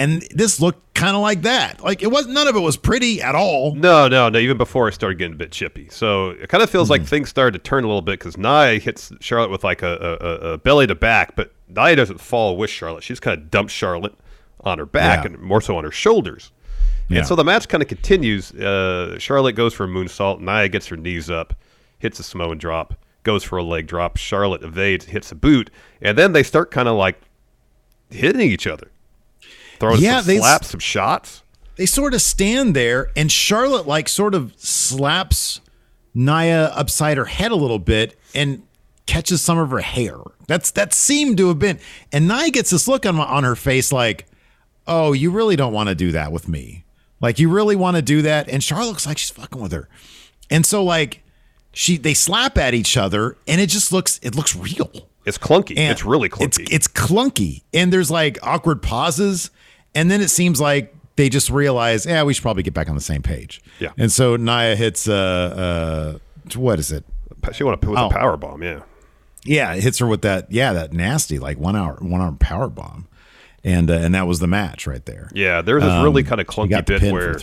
[0.00, 1.82] And this looked kind of like that.
[1.82, 3.74] Like it was none of it was pretty at all.
[3.74, 4.38] No, no, no.
[4.38, 6.92] Even before it started getting a bit chippy, so it kind of feels Hmm.
[6.92, 9.96] like things started to turn a little bit because Nia hits Charlotte with like a,
[10.20, 13.02] a, a- a belly to back, but Nia doesn't fall with Charlotte.
[13.02, 14.14] She just kind of dumps Charlotte
[14.62, 15.32] on her back Yeah.
[15.32, 16.52] and more so on her shoulders.
[17.08, 17.18] Yeah.
[17.18, 18.52] And so the match kind of continues.
[18.52, 20.38] Uh, Charlotte goes for a moonsault.
[20.40, 21.54] Nia gets her knees up,
[21.98, 24.16] hits a Samoan drop, goes for a leg drop.
[24.16, 27.20] Charlotte evades, hits a boot, and then they start kind of like
[28.10, 28.90] hitting each other,
[29.78, 31.42] throwing Yeah, some they- slaps, some shots.
[31.76, 35.60] They sort of stand there and Charlotte like sort of slaps
[36.12, 38.62] Nia upside her head a little bit and
[39.06, 40.16] catches some of her hair.
[40.48, 41.78] That's that seemed to have been.
[42.10, 44.26] And Nia gets this look on on her face like,
[44.88, 46.84] "Oh, you really don't want to do that with me.
[47.20, 49.88] Like you really want to do that?" And Charlotte looks like she's fucking with her.
[50.50, 51.22] And so like
[51.80, 54.90] she they slap at each other and it just looks it looks real.
[55.24, 55.76] It's clunky.
[55.78, 56.42] And it's really clunky.
[56.42, 59.50] It's it's clunky, and there's like awkward pauses,
[59.94, 62.96] and then it seems like they just realize, yeah, we should probably get back on
[62.96, 63.60] the same page.
[63.78, 63.90] Yeah.
[63.96, 66.18] And so Nia hits uh
[66.52, 67.04] uh what is it?
[67.52, 68.06] She want to put with Oh.
[68.08, 68.80] a power bomb, yeah.
[69.44, 72.68] Yeah, it hits her with that yeah that nasty like one hour one arm power
[72.68, 73.06] bomb,
[73.62, 75.28] and uh, and that was the match right there.
[75.32, 77.38] Yeah, there's this really kind of Um, clunky bit where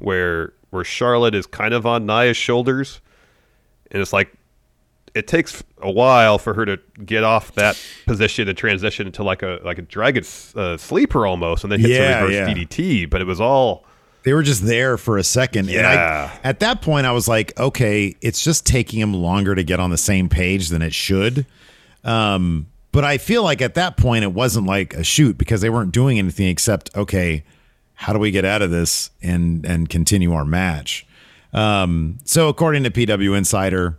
[0.00, 3.00] where where Charlotte is kind of on Nia's shoulders,
[3.90, 4.32] and it's like
[5.14, 9.42] it takes a while for her to get off that position and transition into like
[9.42, 10.22] a like a dragon
[10.54, 12.54] uh, sleeper almost, and then hits Yeah, a reverse yeah.
[12.64, 13.08] DDT.
[13.10, 13.84] But it was all
[14.24, 15.66] They were just there for a second.
[15.68, 16.30] And Yeah.
[16.44, 19.80] I, at that point, I was like, okay, it's just taking him longer to get
[19.80, 21.46] on the same page than it should.
[22.04, 25.70] Um, but I feel like at that point, it wasn't like a shoot because they
[25.70, 27.44] weren't doing anything except, okay,
[27.94, 31.06] how do we get out of this and and continue our match?
[31.52, 33.98] Um, so according to PW Insider,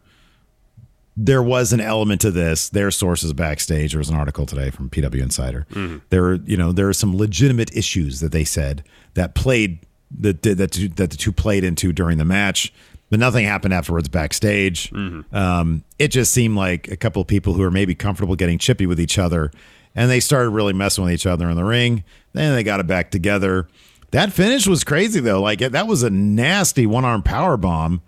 [1.17, 2.69] there was an element to this.
[2.69, 3.91] Their sources backstage.
[3.91, 5.65] There was an article today from PW Insider.
[6.09, 8.83] There were, you know, there are some legitimate issues that they said
[9.15, 9.79] that played
[10.19, 12.71] that that that, that the two played into during the match,
[13.09, 14.91] but nothing happened afterwards backstage.
[15.33, 18.85] Um, it just seemed like a couple of people who are maybe comfortable getting chippy
[18.85, 19.51] with each other,
[19.95, 22.03] and they started really messing with each other in the ring.
[22.33, 23.67] Then they got it back together.
[24.11, 25.41] That finish was crazy though.
[25.41, 28.01] Like that was a nasty one arm power bomb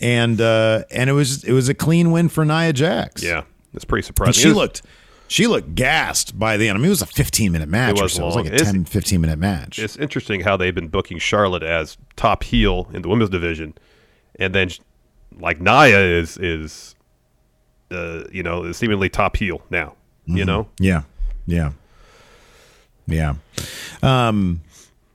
[0.00, 3.22] and uh, and it was it was a clean win for Nia Jax.
[3.22, 4.42] Yeah, it's pretty and surprising.
[4.42, 4.82] she was- looked
[5.26, 6.76] she looked gassed by the end.
[6.76, 7.96] I mean, it was a 15 minute match.
[7.96, 8.22] It or was so.
[8.24, 9.78] It was like a It's- 10, 15 minute match.
[9.78, 13.74] It's interesting how they've been booking Charlotte as top heel in the women's division,
[14.38, 14.70] and then
[15.40, 16.94] like Nia is is
[17.90, 19.94] uh, you know seemingly top heel now.
[20.28, 20.36] Mm-hmm.
[20.38, 21.02] You know, Yeah,
[21.46, 21.72] yeah,
[23.06, 23.34] yeah.
[24.02, 24.60] Um,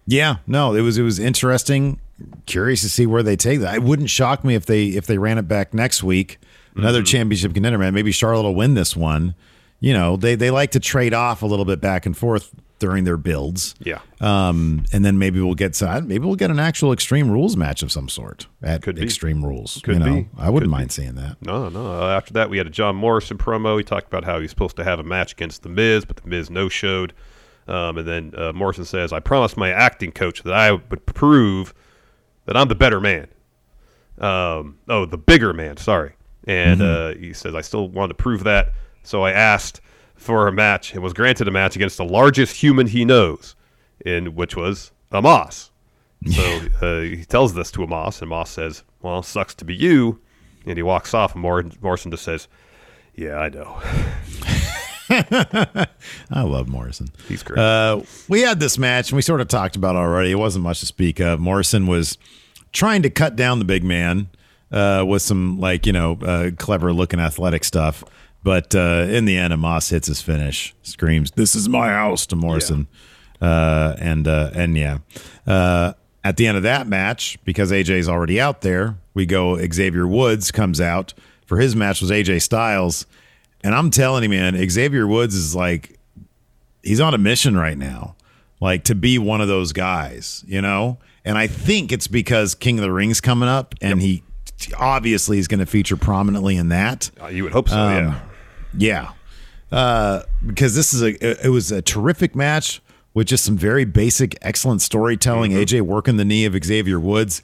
[0.10, 0.38] yeah.
[0.48, 2.00] No, it was it was interesting.
[2.46, 3.76] Curious to see where they take that.
[3.76, 6.40] It wouldn't shock me if they if they ran it back next week.
[6.76, 7.94] Another championship contender, man.
[7.94, 9.36] Maybe Charlotte will win this one.
[9.80, 13.04] You know, they they like to trade off a little bit back and forth during
[13.04, 13.76] their builds.
[13.80, 17.58] yeah, Um, and then maybe we'll get some, maybe we'll get an actual Extreme Rules
[17.58, 19.04] match of some sort at Could be.
[19.04, 19.82] Extreme Rules.
[19.84, 20.30] Could you know, be.
[20.38, 21.36] I wouldn't Could mind seeing that.
[21.42, 22.02] no, no.
[22.02, 23.78] Uh, after that, we had a John Morrison promo.
[23.78, 26.28] He talked about how he's supposed to have a match against the Miz, but the
[26.28, 27.14] Miz no showed.
[27.70, 31.74] Um, and then uh, Morrison says, "I promised my acting coach that I would prove
[32.46, 33.28] that I'm the better man.
[34.18, 35.78] Um, oh, the bigger man.
[35.78, 36.14] Sorry."
[36.48, 39.82] And uh, he says, "I still want to prove that." So I asked
[40.16, 43.56] for a match and was granted a match against the largest human he knows,
[44.04, 45.70] in which was Omos.
[46.32, 50.20] So uh, he tells this to Omos, and Omos says, "Well, sucks to be you."
[50.66, 51.36] And he walks off.
[51.36, 52.48] And Morrison just says,
[53.14, 53.80] "Yeah, I know.
[56.32, 57.10] I love Morrison.
[57.28, 60.32] He's great." Uh, we had this match and we sort of talked about it already.
[60.32, 61.40] It wasn't much to speak of.
[61.40, 62.18] Morrison was
[62.72, 64.30] trying to cut down the big man
[64.72, 68.04] uh, with some like you know uh, clever looking athletic stuff,
[68.44, 72.36] but uh, in the end, Omos hits his finish, screams, "This is my house!" to
[72.36, 72.88] Morrison,
[73.42, 75.00] uh, and uh, and yeah.
[75.46, 79.58] Uh, at the end of that match, because AJ's already out there, we go.
[79.72, 81.14] Xavier Woods comes out
[81.50, 83.08] for his match was AJ Styles,
[83.64, 86.00] and I'm telling you, man, Xavier Woods is like
[86.84, 88.16] he's on a mission right now,
[88.60, 90.98] like to be one of those guys, you know.
[91.26, 94.24] And I think it's because King of the Rings coming up, and he
[94.78, 97.12] obviously is going to feature prominently in that.
[97.22, 98.20] Uh, you would hope so, yeah.
[98.78, 99.12] Yeah,
[99.72, 102.82] uh, because this is a it was a terrific match
[103.16, 105.52] with just some very basic, excellent storytelling.
[105.52, 107.42] AJ working the knee of Xavier Woods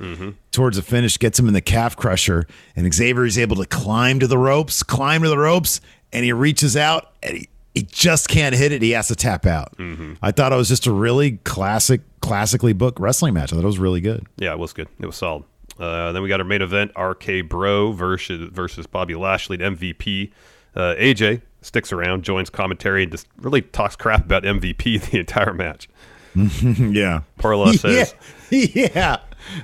[0.52, 4.20] towards the finish, gets him in the calf crusher, and Xavier is able to climb
[4.20, 5.82] to the ropes, climb to the ropes,
[6.16, 7.50] and he reaches out and he.
[7.78, 8.82] He just can't hit it.
[8.82, 9.74] He has to tap out.
[10.22, 13.52] I thought it was just a really classic, classically booked wrestling match.
[13.52, 14.26] I thought it was really good.
[14.38, 14.88] Yeah, it was good.
[15.02, 15.44] It was solid.
[15.78, 20.32] Uh, then we got our main event: RK Bro versus versus Bobby Lashley MVP.
[20.74, 25.54] Uh, AJ sticks around, joins commentary, and just really talks crap about MVP the entire
[25.54, 25.90] match.
[26.36, 27.24] yeah.
[27.40, 28.16] Parla says,
[28.52, 28.88] yeah.
[28.96, 29.18] yeah.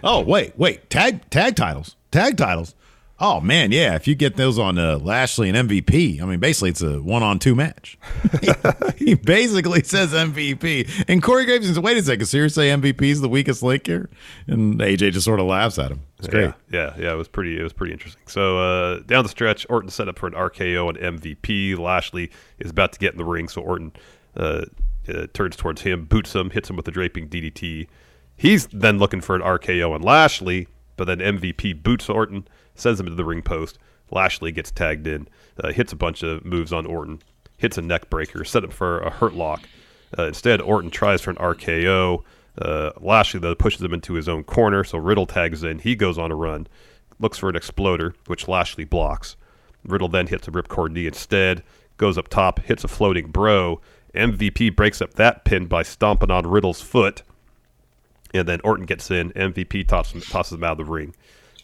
[0.03, 0.89] Oh, wait, wait.
[0.89, 1.95] Tag tag titles.
[2.11, 2.75] Tag titles.
[3.23, 3.93] Oh man, yeah.
[3.93, 7.53] If you get those on uh, Lashley and MVP, I mean, basically it's a one-on-two
[7.53, 7.99] match.
[8.97, 13.29] he basically says MVP, and Corey Graves says, "Wait a second, seriously, MVP is the
[13.29, 14.09] weakest link here?"
[14.47, 16.01] And AJ just sort of laughs at him.
[16.17, 16.51] It's great.
[16.71, 17.13] Yeah, yeah, yeah.
[17.13, 17.59] It was pretty.
[17.59, 18.23] It was pretty interesting.
[18.25, 21.77] So uh, down the stretch, Orton set up for an RKO and MVP.
[21.77, 23.93] Lashley is about to get in the ring, so Orton
[24.35, 24.65] uh,
[25.07, 27.87] uh, turns towards him, boots him, hits him with the draping DDT.
[28.35, 32.47] He's then looking for an RKO on Lashley, but then MVP boots Orton,
[32.81, 33.77] sends him to the ring post.
[34.11, 35.27] Lashley gets tagged in,
[35.63, 37.21] uh, hits a bunch of moves on Orton,
[37.57, 39.61] hits a neck breaker, set up for a hurt lock.
[40.17, 42.23] Uh, instead, Orton tries for an RKO.
[42.57, 45.79] Uh, Lashley, though, pushes him into his own corner, so Riddle tags in.
[45.79, 46.67] He goes on a run,
[47.19, 49.37] looks for an exploder, which Lashley blocks.
[49.85, 51.63] Riddle then hits a ripcord knee instead,
[51.97, 53.79] goes up top, hits a floating bro.
[54.13, 57.23] MVP breaks up that pin by stomping on Riddle's foot.
[58.33, 59.31] And then Orton gets in.
[59.31, 61.15] MVP tosses, tosses him out of the ring.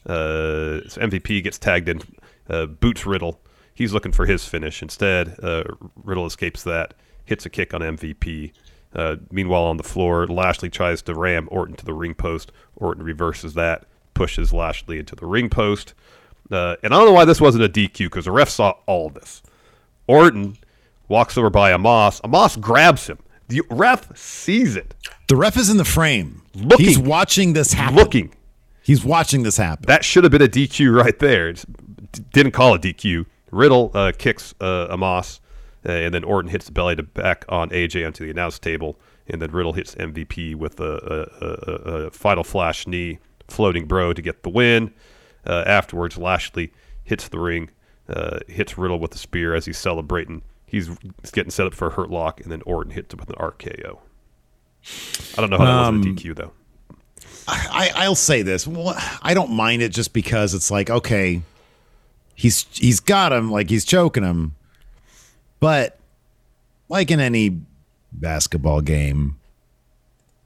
[0.08, 2.02] Uh, so MVP gets tagged in,
[2.50, 3.40] uh, boots Riddle.
[3.74, 4.82] He's looking for his finish.
[4.82, 5.64] Instead, uh,
[6.04, 6.94] Riddle escapes that,
[7.26, 8.54] hits a kick on MVP.
[8.96, 12.52] Uh, meanwhile, on the floor, Lashley tries to ram Orton to the ring post.
[12.78, 15.94] Orton reverses that, pushes Lashley into the ring post.
[16.50, 19.08] Uh, and I don't know why this wasn't a DQ because the ref saw all
[19.08, 19.44] of this.
[20.08, 20.58] Orton
[21.10, 22.22] walks over by Omos.
[22.22, 24.96] Omos grabs him, The ref sees it,
[25.28, 26.42] The ref is in the frame.
[26.56, 26.86] Looking.
[26.86, 27.96] He's watching this happen.
[27.98, 28.34] looking.
[28.88, 29.84] He's watching this happen.
[29.88, 31.50] That should have been a DQ right there.
[31.50, 31.66] It's-
[32.32, 33.26] didn't call a DQ.
[33.52, 35.40] Riddle uh, kicks uh, Omos,
[35.86, 38.98] uh, and then Orton hits the belly to back on AJ onto the announce table,
[39.28, 44.14] and then Riddle hits MVP with a, a, a, a final flash knee, floating bro
[44.14, 44.94] to get the win.
[45.46, 46.72] Uh, afterwards, Lashley
[47.04, 47.70] hits the ring,
[48.10, 50.42] uh, hits Riddle with the spear as he's celebrating.
[50.66, 50.88] He's,
[51.22, 53.36] he's getting set up for a hurt lock, and then Orton hits him with an
[53.36, 54.00] RKO.
[55.38, 56.52] I don't know how that Um, wasn't a DQ though.
[57.48, 58.68] I, I'll say this.
[59.22, 61.42] I don't mind it just because it's like, okay,
[62.36, 64.56] he's he's got him, like he's choking him.
[65.60, 65.98] But
[66.90, 67.62] like in any
[68.12, 69.38] basketball game,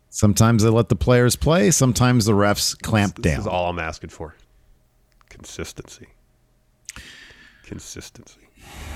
[0.10, 3.40] sometimes they let the players play, sometimes the refs clamp This down.
[3.42, 4.36] is all I'm asking for.
[5.30, 6.08] Consistency.
[7.64, 8.42] Consistency.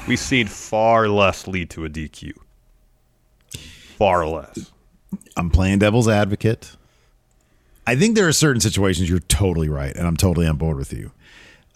[0.07, 2.33] We've seen far less lead to a DQ.
[3.97, 4.71] Far less.
[5.37, 6.75] I'm playing devil's advocate.
[7.87, 10.91] I think there are certain situations you're totally right, and I'm totally on board with
[10.91, 11.11] you.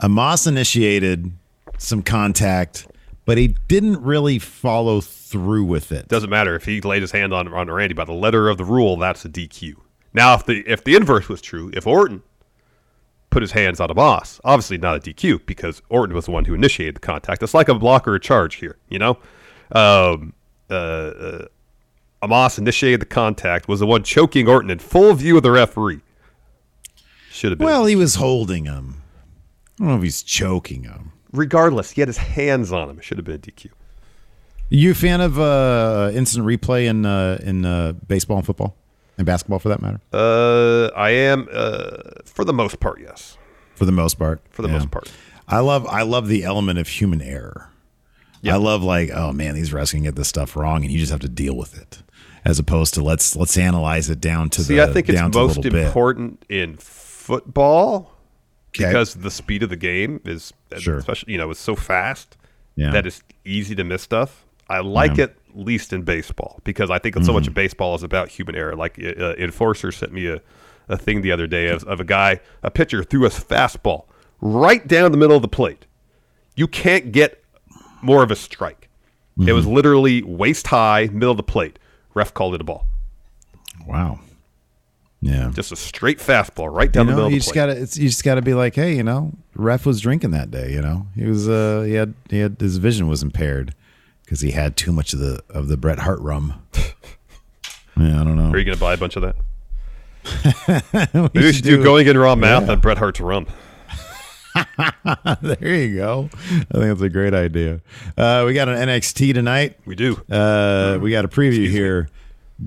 [0.02, 1.32] Omos initiated
[1.78, 2.88] some contact,
[3.26, 6.08] but he didn't really follow through with it.
[6.08, 8.66] Doesn't matter if he laid his hand on on Randy by the letter of the
[8.66, 8.98] rule.
[8.98, 9.76] That's a DQ.
[10.14, 12.24] Now, if the if the inverse was true, if Orton
[13.30, 16.54] put his hands on Omos, obviously not a DQ because Orton was the one who
[16.54, 17.44] initiated the contact.
[17.44, 19.20] It's like a block or a charge here, you know.
[19.72, 20.34] Um,
[20.70, 21.46] uh, uh,
[22.22, 26.02] Omos initiated the contact, was the one choking Orton in full view of the referee.
[27.32, 27.66] Should have been.
[27.66, 29.02] Well, he was holding him.
[29.80, 31.14] I don't know if he's choking him.
[31.32, 32.98] regardless, he had his hands on him.
[32.98, 33.70] It should have been a DQ.
[34.72, 38.76] You a fan of uh, instant replay in uh, in uh, baseball and football
[39.18, 40.00] and basketball, for that matter?
[40.14, 43.38] Uh, I am uh, for the most part, yes.
[43.76, 44.42] For the most part.
[44.52, 44.76] For the Yeah.
[44.76, 45.12] most part.
[45.48, 47.70] I love I love the element of human error.
[48.42, 48.54] Yeah.
[48.54, 51.12] I love like, oh man, these refs can get this stuff wrong, and you just
[51.12, 52.04] have to deal with it,
[52.46, 55.58] as opposed to let's let's analyze it down to See, the I think it's most
[55.58, 55.86] little bit.
[55.86, 58.12] important in football
[58.76, 58.86] Okay.
[58.88, 60.98] because the speed of the game is, Sure.
[60.98, 62.38] especially you know, it's so fast
[62.76, 62.92] Yeah.
[62.92, 64.46] that it's easy to miss stuff.
[64.70, 65.26] I like Yeah.
[65.26, 67.34] it least in baseball because I think so Mm-hmm.
[67.34, 68.76] much of baseball is about human error.
[68.76, 70.42] Like uh, Enforcer sent me a,
[70.88, 74.06] a thing the other day of, of a guy, a pitcher threw a fastball
[74.42, 75.86] right down the middle of the plate.
[76.56, 77.44] You can't get
[78.02, 78.88] more of a strike.
[79.38, 79.56] It Mm-hmm.
[79.56, 81.80] was literally waist high, middle of the plate.
[82.14, 82.86] Ref called it a ball.
[83.88, 84.20] wow.
[85.22, 85.52] Yeah.
[85.54, 88.42] Just a straight fastball right you down the middle you just gotta you just gotta
[88.42, 90.72] be like, hey, you know, ref was drinking that day.
[90.72, 93.74] You know, he was uh he had he had his vision was impaired
[94.24, 96.62] because he had too much of the of the Bret Hart rum.
[97.98, 98.50] yeah, I don't know.
[98.52, 99.36] Are you going to buy a bunch of that?
[101.14, 102.74] We Maybe should do, do- going in raw math Yeah.
[102.74, 103.48] on Bret Hart's rum.
[105.42, 106.30] there you go.
[106.34, 107.82] I think that's a great idea.
[108.18, 109.78] Uh, we got an NXT tonight.
[109.86, 110.22] We do.
[110.30, 112.10] Uh, we got a preview here.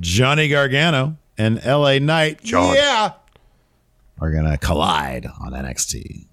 [0.00, 2.42] Johnny Gargano and LA Knight.
[2.42, 2.74] John.
[2.74, 3.12] Yeah.
[4.20, 6.26] Are going to collide on NXT.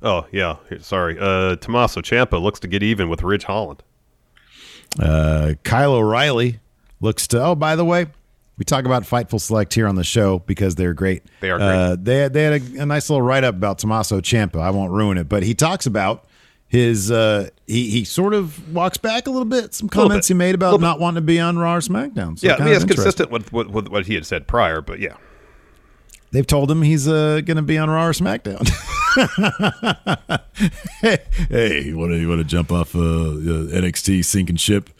[0.00, 1.18] Oh yeah, sorry.
[1.18, 3.82] Uh, Tommaso Ciampa looks to get even with Ridge Holland.
[5.00, 6.60] Uh, Kyle O'Reilly
[7.00, 7.42] looks to.
[7.42, 8.06] Oh, by the way,
[8.58, 11.22] we talk about Fightful Select here on the show because they're great.
[11.40, 14.60] They are Uh, they they had a, a nice little write up about Tommaso Ciampa.
[14.60, 16.24] I won't ruin it, but he talks about
[16.66, 17.10] his.
[17.10, 19.74] Uh, he he sort of walks back a little bit.
[19.74, 20.34] Some comments bit.
[20.34, 20.86] he made about Little bit.
[20.86, 22.38] not wanting to be on Raw or SmackDown.
[22.38, 24.98] So yeah, I mean it's consistent with, with, with what he had said prior, but
[24.98, 25.16] yeah,
[26.30, 28.68] They've told him he's uh, going to be on Raw or SmackDown.
[31.00, 34.90] hey, hey, you want to you want to jump off uh, uh, NXT sinking ship?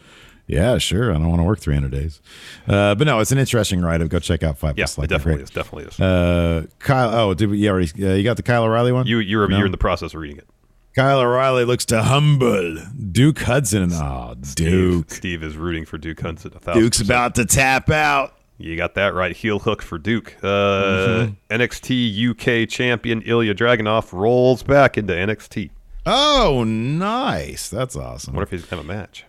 [0.49, 1.11] Yeah, sure.
[1.11, 2.21] I don't want to work 300 days.
[2.67, 4.07] Uh, but no, it's an interesting ride.
[4.09, 4.77] Go check out Five.
[4.79, 5.41] yeah, it definitely great.
[5.43, 5.49] is.
[5.51, 5.99] Definitely is.
[5.99, 7.13] Uh, Kyle.
[7.13, 7.59] Oh, did we?
[7.59, 7.91] Yeah, already.
[8.03, 9.05] Uh, you got the Kyle O'Reilly one.
[9.05, 9.57] you you're No?
[9.57, 10.47] you're in the process of reading it.
[10.95, 12.77] Kyle O'Reilly looks to humble
[13.11, 13.91] Duke Hudson.
[13.93, 15.11] Oh, Duke.
[15.11, 16.51] Steve, Steve is rooting for Duke Hudson.
[16.73, 18.33] Duke's about to tap out.
[18.57, 19.35] You got that right.
[19.35, 20.35] Heel hook for Duke.
[20.43, 21.61] Uh, Mm-hmm.
[21.61, 25.69] NXT UK champion Ilja Dragunov rolls back into NXT.
[26.07, 27.69] Oh, nice.
[27.69, 28.33] That's awesome.
[28.33, 29.25] Wonder if he's gonna have a match.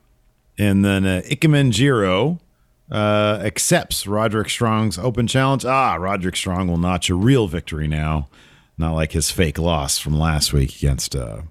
[0.60, 2.38] And then uh, Ikemen Jiro
[2.92, 5.64] uh, accepts Roderick Strong's open challenge.
[5.64, 8.28] Ah, Roderick Strong will notch a real victory now,
[8.76, 11.42] not like his fake loss from last week against uh,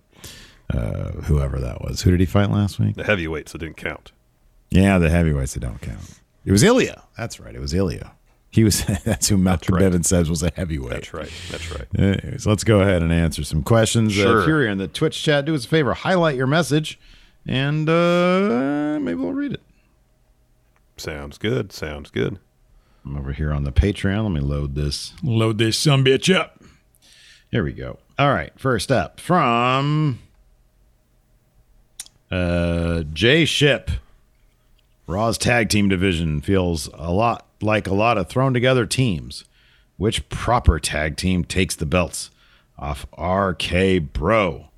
[0.71, 2.03] uh, whoever that was.
[2.03, 2.97] Who did he fight last week?
[2.97, 4.11] The heavyweight, so it didn't count.
[4.69, 6.19] Yeah, the heavyweights that don't count.
[6.45, 7.01] It was Ilja.
[7.17, 7.55] That's right.
[7.55, 8.11] It was Ilja.
[8.51, 8.85] He was.
[9.05, 9.85] that's who Malcolm right.
[9.91, 10.91] Bivens says was a heavyweight.
[10.91, 11.31] That's right.
[11.49, 11.87] That's right.
[11.97, 14.11] Anyways, let's go ahead and answer some questions.
[14.19, 14.41] Uh, Sure.
[14.41, 16.99] if you're in the Twitch chat, do us a favor, highlight your message,
[17.49, 19.61] and uh, maybe we'll read it.
[20.97, 21.73] Sounds good.
[21.73, 22.37] Sounds good.
[23.03, 24.21] I'm over here on the Patreon.
[24.21, 25.13] Let me load this.
[25.23, 26.61] Load this some bitch up.
[27.49, 27.97] Here we go.
[28.19, 28.53] All right.
[28.59, 30.19] First up from
[32.29, 33.89] uh, Jay Ship.
[35.07, 39.43] Raw's tag team division feels a lot like a lot of thrown together teams.
[39.97, 42.29] Which proper tag team takes the belts
[42.77, 44.68] off RK Bro?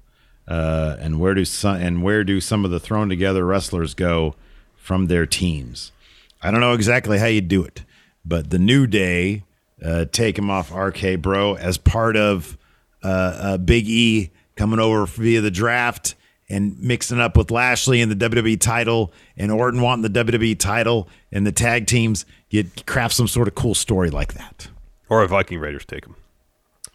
[0.52, 4.36] Uh, and where do some and where do some of the thrown together wrestlers go
[4.76, 5.94] from their teams?
[6.42, 7.86] I don't know exactly how you do it,
[8.26, 9.46] but the New Day
[9.82, 12.58] uh, take him off RK Bro as part of
[13.02, 16.16] uh, uh, Big E coming over via the draft
[16.50, 21.08] and mixing up with Lashley and the WWE title and Orton wanting the WWE title
[21.32, 22.26] and the tag teams.
[22.50, 24.68] You craft some sort of cool story like that.
[25.08, 26.18] Or a Viking Raiders take him.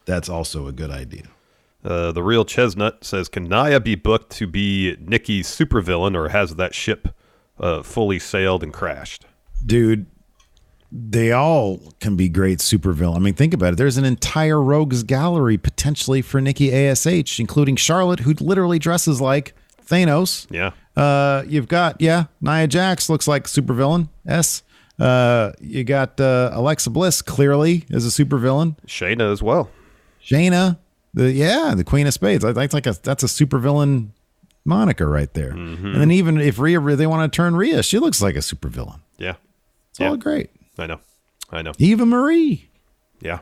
[0.05, 1.29] That's also a good idea.
[1.87, 6.57] Uh, the real Chesnut says, "Can Nia be booked to be Nikki's supervillain, or has
[6.57, 7.09] that ship
[7.61, 9.25] uh, fully sailed and crashed?"
[9.65, 10.07] Dude,
[10.91, 13.17] they all can be great supervillain.
[13.17, 13.77] I mean, think about it.
[13.77, 19.55] There's an entire rogues gallery potentially for Nikki Ash, including Charlotte, who literally dresses like
[19.87, 20.47] Thanos.
[20.51, 20.73] Yeah.
[20.97, 24.09] Uh, you've got yeah, Nia Jax looks like supervillain.
[24.27, 24.63] S.
[24.99, 28.77] Uh, you got uh, Alexa Bliss clearly as a supervillain.
[28.87, 29.71] Shayna as well.
[30.25, 30.79] Shayna,
[31.17, 32.45] the yeah, the Queen of Spades.
[32.45, 34.11] That's like a that's a supervillain
[34.65, 35.51] moniker right there.
[35.51, 39.01] And then even if Rhea, they want to turn Rhea, she looks like a supervillain.
[39.19, 39.35] Yeah.
[39.91, 40.11] It's Yeah.
[40.11, 40.51] all great.
[40.79, 41.01] I know.
[41.51, 41.73] I know.
[41.79, 42.69] Eva Marie.
[43.21, 43.39] Yeah.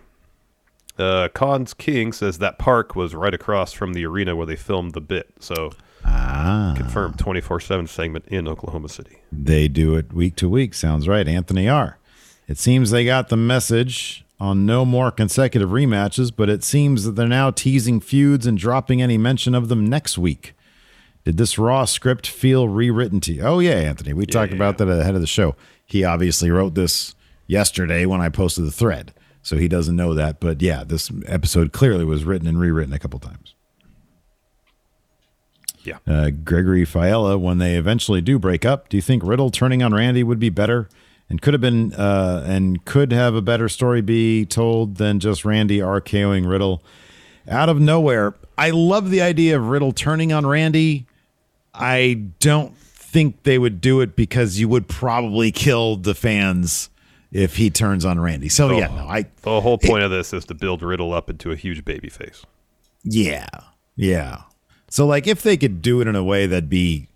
[0.99, 4.93] Uh, Cons King says that park was right across from the arena where they filmed
[4.93, 5.33] the bit.
[5.41, 5.73] So
[6.05, 9.17] Ah, confirmed 24 7 segment in Oklahoma City.
[9.33, 10.75] they do it week to week.
[10.75, 11.99] Sounds right, Anthony R.
[12.47, 17.13] It seems they got the message on no more consecutive rematches, but it seems that
[17.13, 20.53] they're now teasing feuds and dropping any mention of them next week.
[21.25, 23.43] Did this Raw script feel rewritten to you?
[23.43, 24.13] Oh, yeah, Anthony.
[24.13, 25.57] We talked about that ahead of the show.
[25.87, 27.15] He obviously wrote this
[27.47, 30.41] yesterday when I posted the thread, so he doesn't know that.
[30.41, 33.55] But yeah, this episode clearly was written and rewritten a couple times.
[35.83, 35.99] Yeah.
[36.07, 39.95] Uh, Gregory Fiella, when they eventually do break up, do you think Riddle turning on
[39.95, 40.89] Randy would be better?
[41.31, 45.45] And could have been, uh, and could have a better story be told than just
[45.45, 46.83] Randy RKOing Riddle
[47.49, 48.35] out of nowhere.
[48.59, 51.07] I love the idea of Riddle turning on Randy.
[51.73, 56.91] I don't think they would do it because you would probably kill the fans
[57.33, 58.49] if he turns on Randy.
[58.49, 61.51] So yeah, no, I The whole point of this is to build Riddle up into
[61.51, 62.45] a huge baby face.
[63.03, 63.47] Yeah.
[63.97, 64.43] Yeah.
[64.89, 67.09] So like if they could do it in a way that'd be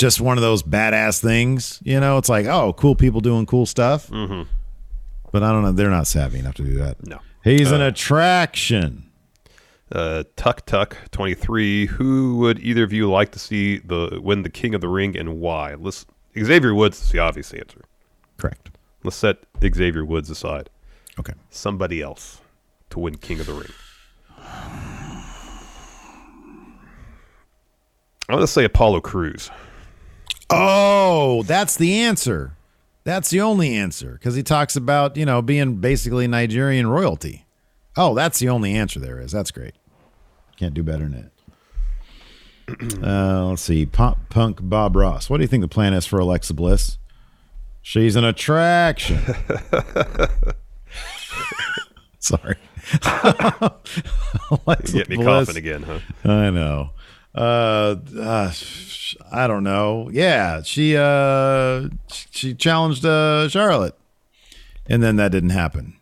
[0.00, 3.66] just one of those badass things, you know, it's like, oh, cool people doing cool
[3.66, 4.08] stuff.
[4.08, 4.50] Mm-hmm.
[5.30, 5.72] But I don't know.
[5.72, 7.06] They're not savvy enough to do that.
[7.06, 7.20] No.
[7.44, 9.10] He's an attraction.
[9.92, 11.86] Uh, Tuck Tuck 23.
[11.86, 15.16] Who would either of you like to see the win the King of the Ring
[15.16, 15.74] and why?
[15.74, 17.82] Let's, Xavier Woods is the obvious answer.
[18.38, 18.70] Correct.
[19.04, 20.70] Let's set Xavier Woods aside.
[21.18, 21.34] Okay.
[21.50, 22.40] Somebody else
[22.90, 23.70] to win King of the Ring.
[28.28, 29.50] I'm going to say Apollo Crews.
[30.50, 32.56] Oh, that's the answer.
[33.04, 37.46] That's the only answer because he talks about, you know, being basically Nigerian royalty.
[37.96, 39.32] Oh, that's the only answer there is.
[39.32, 39.74] That's great.
[40.56, 41.30] Can't do better than
[42.68, 43.02] that.
[43.06, 43.86] uh, let's see.
[43.86, 45.30] Pop Punk Bob Ross.
[45.30, 46.98] What do you think the plan is for Alexa Bliss?
[47.82, 49.20] She's an attraction.
[52.18, 52.56] Sorry.
[54.66, 55.24] Alexa Get me Bliss.
[55.24, 55.98] coughing again, huh?
[56.24, 56.90] I know.
[57.34, 58.52] Uh, uh,
[59.30, 60.10] I don't know.
[60.12, 63.96] Yeah, she uh she challenged uh Charlotte,
[64.86, 65.96] and then that didn't happen.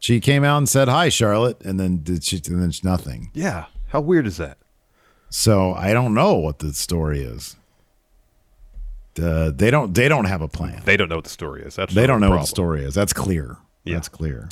[0.00, 2.40] She came out and said hi, Charlotte, and then did she?
[2.46, 3.30] And then nothing.
[3.34, 3.66] Yeah.
[3.88, 4.58] How weird is that?
[5.30, 7.56] So I don't know what the story is.
[9.20, 9.94] Uh, they don't.
[9.94, 10.82] They don't have a plan.
[10.84, 11.74] They don't know what the story is.
[11.76, 12.94] That's They don't know what the story is.
[12.94, 13.56] That's clear.
[13.84, 13.94] Yeah.
[13.94, 14.48] That's clear.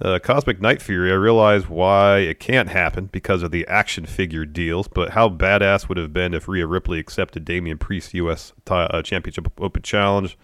[0.00, 4.44] Uh, Cosmic Night Fury, I realize why it can't happen because of the action figure
[4.44, 8.52] deals, but how badass would have been if Rhea Ripley accepted Damian Priest's U.S.
[8.64, 10.38] Ti- uh, Championship Open Challenge?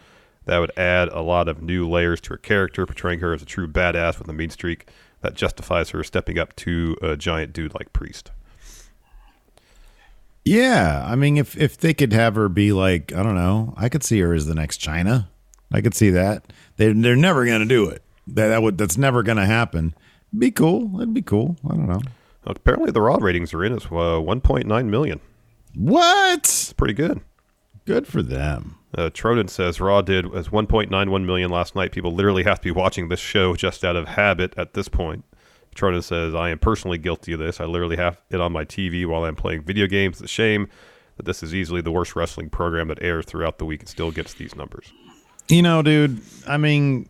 [0.46, 3.46] That would add a lot of new layers to her character, portraying her as a
[3.46, 4.88] true badass with a mean streak
[5.20, 8.30] that justifies her stepping up to a giant dude like Priest.
[10.44, 13.88] Yeah, I mean, if if they could have her be like, I don't know, I
[13.88, 15.28] could see her as the next Chyna.
[15.72, 16.52] I could see that.
[16.76, 18.03] They they're never gonna do it.
[18.26, 19.94] That that would that's never gonna happen.
[20.36, 21.00] Be cool.
[21.00, 21.56] It'd be cool.
[21.64, 22.00] I don't know.
[22.46, 25.20] Apparently, the raw ratings are in as uh, 1.9 million.
[25.74, 26.38] What?
[26.38, 27.20] It's pretty good.
[27.86, 28.78] Good for them.
[28.96, 31.92] Uh, Tronin says Raw did as 1.91 million last night.
[31.92, 35.24] People literally have to be watching this show just out of habit at this point.
[35.74, 37.60] Tronin says, I am personally guilty of this.
[37.60, 40.20] I literally have it on my TV while I'm playing video games.
[40.20, 40.68] It's a shame
[41.16, 44.10] that this is easily the worst wrestling program that airs throughout the week and still
[44.10, 44.92] gets these numbers.
[45.48, 46.22] You know, dude.
[46.46, 47.08] I mean,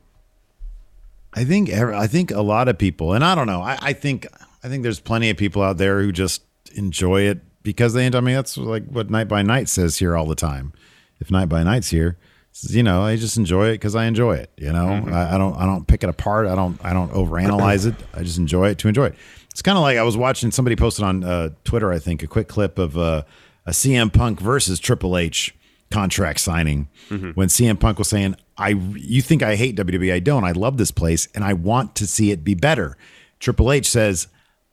[1.35, 3.61] I think I think a lot of people, and I don't know.
[3.61, 4.27] I, I think
[4.63, 6.43] I think there's plenty of people out there who just
[6.75, 8.07] enjoy it because they.
[8.07, 10.73] I mean, that's like what Night by Night says here all the time.
[11.21, 12.19] if Night by Night's here,
[12.63, 14.51] you know, I just enjoy it because I enjoy it.
[14.57, 16.47] You know, I, I don't I don't pick it apart.
[16.47, 17.95] I don't I don't overanalyze it.
[18.15, 19.17] I just enjoy it to enjoy it.
[19.51, 22.27] It's kind of like I was watching somebody posted on uh, Twitter, I think, a
[22.27, 23.23] quick clip of uh,
[23.67, 25.55] a CM Punk versus Triple H
[25.91, 27.31] contract signing mm-hmm.
[27.31, 30.13] when CM Punk was saying, "I you think I hate WWE?
[30.13, 30.45] I don't.
[30.45, 32.97] I love this place and I want to see it be better."
[33.41, 34.29] Triple H says,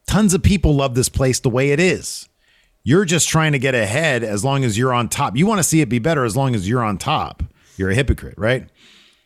[0.06, 2.28] "Tons of people love this place the way it is.
[2.84, 5.36] You're just trying to get ahead as long as you're on top.
[5.36, 7.42] You want to see it be better as long as you're on top.
[7.76, 8.68] You're a hypocrite, right?"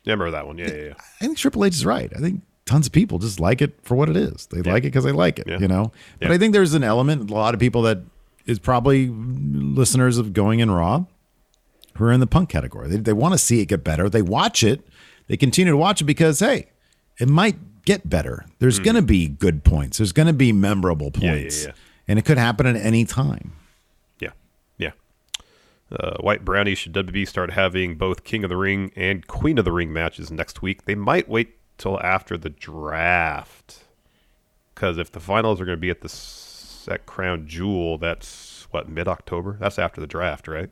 [0.05, 0.59] Yeah, I remember that one.
[0.59, 0.95] Yeah, yeah, yeah.
[1.21, 2.13] I think Triple H is right.
[2.15, 4.47] I think tons of people just like it for what it is.
[4.47, 5.59] They like it because they like it, Yeah.
[5.59, 5.93] you know.
[6.21, 8.01] But I think there's an element, a lot of people that
[8.45, 11.07] is probably listeners of Going in Raw
[11.97, 12.89] who are in the punk category.
[12.89, 14.09] They, they want to see it get better.
[14.09, 14.87] They watch it.
[15.27, 16.69] They continue to watch it because hey,
[17.19, 18.45] it might get better.
[18.59, 19.99] There's going to be good points.
[19.99, 21.23] There's going to be memorable Hmm.
[21.23, 21.73] yeah, points, yeah.
[22.09, 23.53] and it could happen at any time.
[24.21, 24.31] Yeah,
[24.79, 24.91] yeah.
[25.91, 29.65] Uh, White Brownie should WB start having both King of the Ring and Queen of
[29.65, 30.85] the Ring matches next week.
[30.85, 33.85] They might wait till after the draft
[34.75, 38.89] because if the finals are going to be at the Set Crown Jewel, that's what
[38.89, 39.57] mid October.
[39.61, 40.71] That's after the draft, right?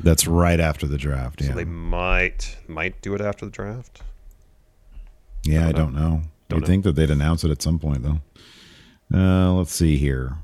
[0.00, 1.40] That's right after the draft.
[1.40, 4.02] Yeah, So they might might do it after the draft.
[5.44, 6.22] Yeah, I don't know.
[6.48, 6.66] Don't You'd know.
[6.66, 8.20] think that they'd announce it at some point, though.
[9.14, 10.36] Uh, let's see here.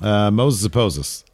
[0.00, 1.24] Uh, Moses opposes.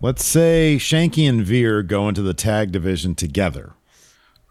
[0.00, 3.72] Let's say Shanky and Veer go into the tag division together.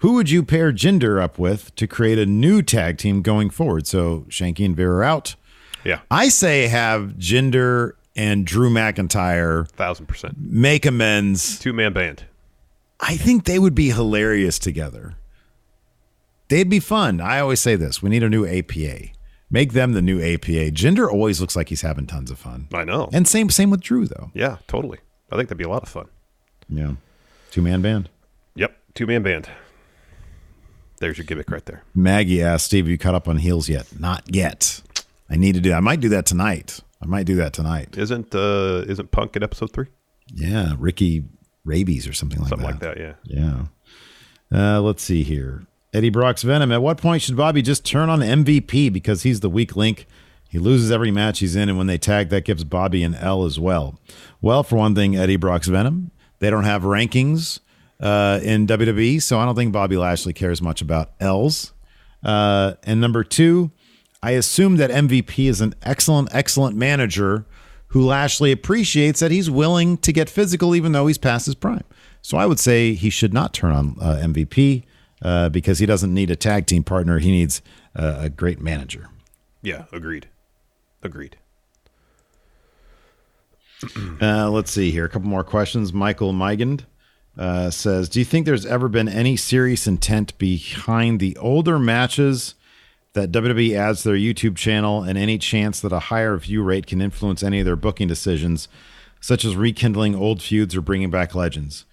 [0.02, 3.88] Who would you pair Jinder up with to create a new tag team going forward?
[3.88, 5.36] So Shanky and Veer are out.
[5.84, 10.36] Yeah, I say have Jinder and Drew McIntyre thousand percent.
[10.40, 12.26] make amends Two man band.
[13.00, 15.14] I think they would be hilarious together.
[16.50, 17.22] They'd be fun.
[17.22, 19.10] I always say this we need a new APA.
[19.50, 20.72] Make them the new APA.
[20.72, 22.68] Jinder always looks like he's having tons of fun.
[22.74, 23.10] I know.
[23.14, 24.32] And same same with Drew though.
[24.34, 25.00] yeah, totally.
[25.32, 26.08] I think that'd be a lot of fun.
[26.70, 26.94] Yeah.
[27.52, 28.10] Two man band.
[28.56, 29.50] Yep, two man band.
[31.00, 31.84] There's your gimmick right there.
[31.94, 33.88] Maggie asked Steve, have you caught up on heels yet?
[34.00, 34.82] Not yet.
[35.30, 36.80] I need to do I might do that tonight.
[37.02, 37.98] I might do that tonight.
[37.98, 39.88] Isn't uh isn't Punk in episode three?
[40.34, 40.74] Yeah.
[40.78, 41.26] Ricky
[41.64, 42.80] Rabies or something like Something that.
[42.82, 43.34] Something like that.
[43.34, 43.68] Yeah.
[44.52, 44.78] Yeah.
[44.78, 45.66] Uh, let's see here.
[45.94, 46.72] Eddie Brock's Venom.
[46.72, 50.06] At what point should Bobby just turn on MVP because he's the weak link?
[50.50, 53.44] He loses every match he's in, and when they tag, that gives Bobby an L
[53.44, 54.00] as well.
[54.42, 56.12] Well, for one thing, Eddie Brock's Venom.
[56.40, 57.60] They don't have rankings
[58.00, 61.74] uh, in WWE, so I don't think Bobby Lashley cares much about L's.
[62.24, 63.72] Uh, and number two,
[64.22, 67.46] I assume that MVP is an excellent, excellent manager
[67.88, 71.84] who Lashley appreciates that he's willing to get physical even though he's past his prime.
[72.22, 74.84] So I would say he should not turn on uh, MVP
[75.22, 77.20] uh, because he doesn't need a tag team partner.
[77.20, 77.62] He needs
[77.96, 79.10] uh, a great manager.
[79.62, 79.86] Yeah.
[79.92, 80.28] Agreed.
[81.04, 81.38] Agreed.
[84.20, 85.06] Uh, let's see here.
[85.06, 85.94] A couple more questions.
[85.94, 86.86] Michael Migand
[87.38, 92.56] uh, says Do you think there's ever been any serious intent behind the older matches
[93.18, 97.02] that WWE adds their YouTube channel and any chance that a higher view rate can
[97.02, 98.68] influence any of their booking decisions,
[99.20, 101.86] such as rekindling old feuds or bringing back legends?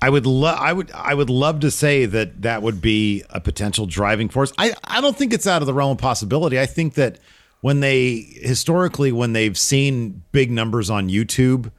[0.00, 3.40] I would love I would I would love to say that that would be a
[3.40, 4.52] potential driving force.
[4.56, 6.58] I I don't think it's out of the realm of possibility.
[6.58, 7.18] I think that
[7.60, 11.72] when they historically when they've seen big numbers on YouTube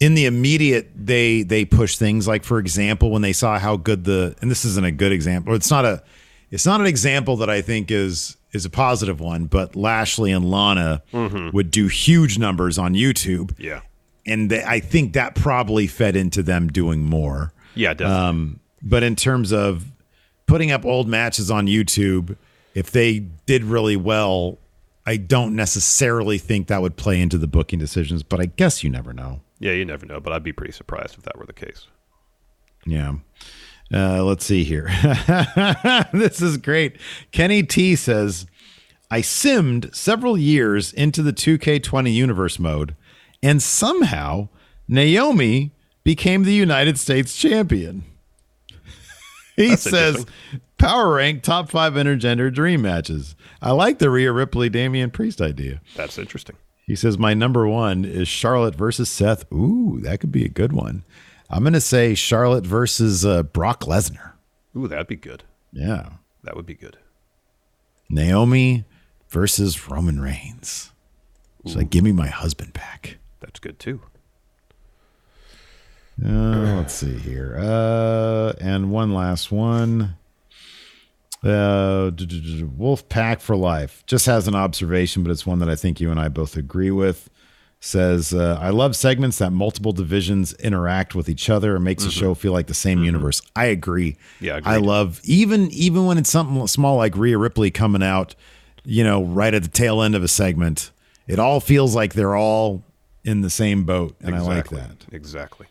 [0.00, 4.04] in the immediate they they push things like for example when they saw how good
[4.04, 6.02] the and this isn't a good example it's not a
[6.50, 10.50] it's not an example that I think is is a positive one but Lashley and
[10.50, 13.80] Lana would do huge numbers on YouTube Yeah.
[14.26, 17.52] and they, I think that probably fed into them doing more.
[17.74, 17.92] Yeah.
[17.94, 18.24] Definitely.
[18.28, 19.84] Um, but in terms of
[20.46, 22.36] putting up old matches on YouTube,
[22.74, 24.58] if they did really well,
[25.04, 28.22] I don't necessarily think that would play into the booking decisions.
[28.22, 29.40] But I guess you never know.
[29.58, 29.72] yeah.
[29.72, 31.86] You never know, but I'd be pretty surprised if that were the case.
[32.86, 33.14] Yeah.
[33.92, 34.88] Uh, let's see here.
[36.12, 36.96] this is great.
[37.30, 38.46] Kenny T says,
[39.10, 42.96] I simmed several years into the 2K20 universe mode,
[43.42, 44.48] and somehow
[44.88, 45.72] Naomi
[46.02, 48.04] became the United States champion.
[49.56, 50.26] he That's says.
[50.78, 53.34] Power rank top five intergender dream matches.
[53.62, 55.80] I like the Rhea Ripley Damian Priest idea.
[55.94, 56.56] That's interesting.
[56.86, 59.50] He says, My number one is Charlotte versus Seth.
[59.52, 61.04] Ooh, that could be a good one.
[61.48, 64.32] I'm going to say Charlotte versus uh, Brock Lesnar.
[64.76, 65.44] Ooh, that'd be good.
[65.72, 66.10] Yeah.
[66.42, 66.98] That would be good.
[68.08, 68.84] Naomi
[69.28, 70.92] versus Roman Reigns.
[71.64, 73.18] It's like, give me my husband back.
[73.40, 74.00] That's good too.
[76.24, 77.56] Uh, let's see here.
[77.58, 80.16] Uh, and one last one.
[81.42, 82.10] Uh,
[82.76, 86.10] Wolf Pack for life just has an observation, but it's one that I think you
[86.10, 87.28] and I both agree with.
[87.86, 92.10] Says, uh, I love segments that multiple divisions interact with each other and makes the
[92.10, 93.40] show feel like the same universe.
[93.54, 94.12] I agree.
[94.40, 94.44] Mm-hmm.
[94.44, 98.34] Yeah, I love even even when it's something small like Rhea Ripley coming out,
[98.84, 100.90] you know, right at the tail end of a segment.
[101.28, 102.82] It all feels like they're all
[103.24, 104.78] in the same boat, and I like Exactly.
[104.78, 105.14] that.
[105.14, 105.66] Exactly.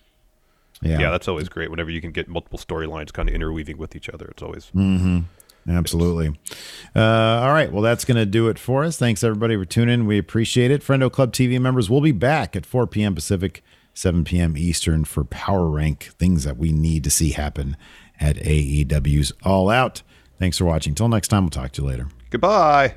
[0.81, 1.11] Yeah, Yeah.
[1.11, 1.71] that's always great.
[1.71, 5.23] Whenever you can get multiple storylines kind of interweaving with each other, it's always Mm.
[5.67, 6.37] Absolutely.
[6.95, 6.99] Uh,
[7.41, 7.71] all right.
[7.71, 8.97] Well, that's going to do it for us.
[8.97, 10.05] Thanks, everybody, for tuning in.
[10.05, 10.83] We appreciate it.
[10.83, 13.15] Friendo Club TV members we'll be back at 4 p.m.
[13.15, 13.63] Pacific,
[13.93, 14.55] 7 p.m.
[14.55, 17.77] Eastern for Power Rank, things that we need to see happen
[18.19, 20.03] at AEW's All Out.
[20.37, 20.93] Thanks for watching.
[20.93, 22.07] Till next time, we'll talk to you later.
[22.29, 22.95] goodbye.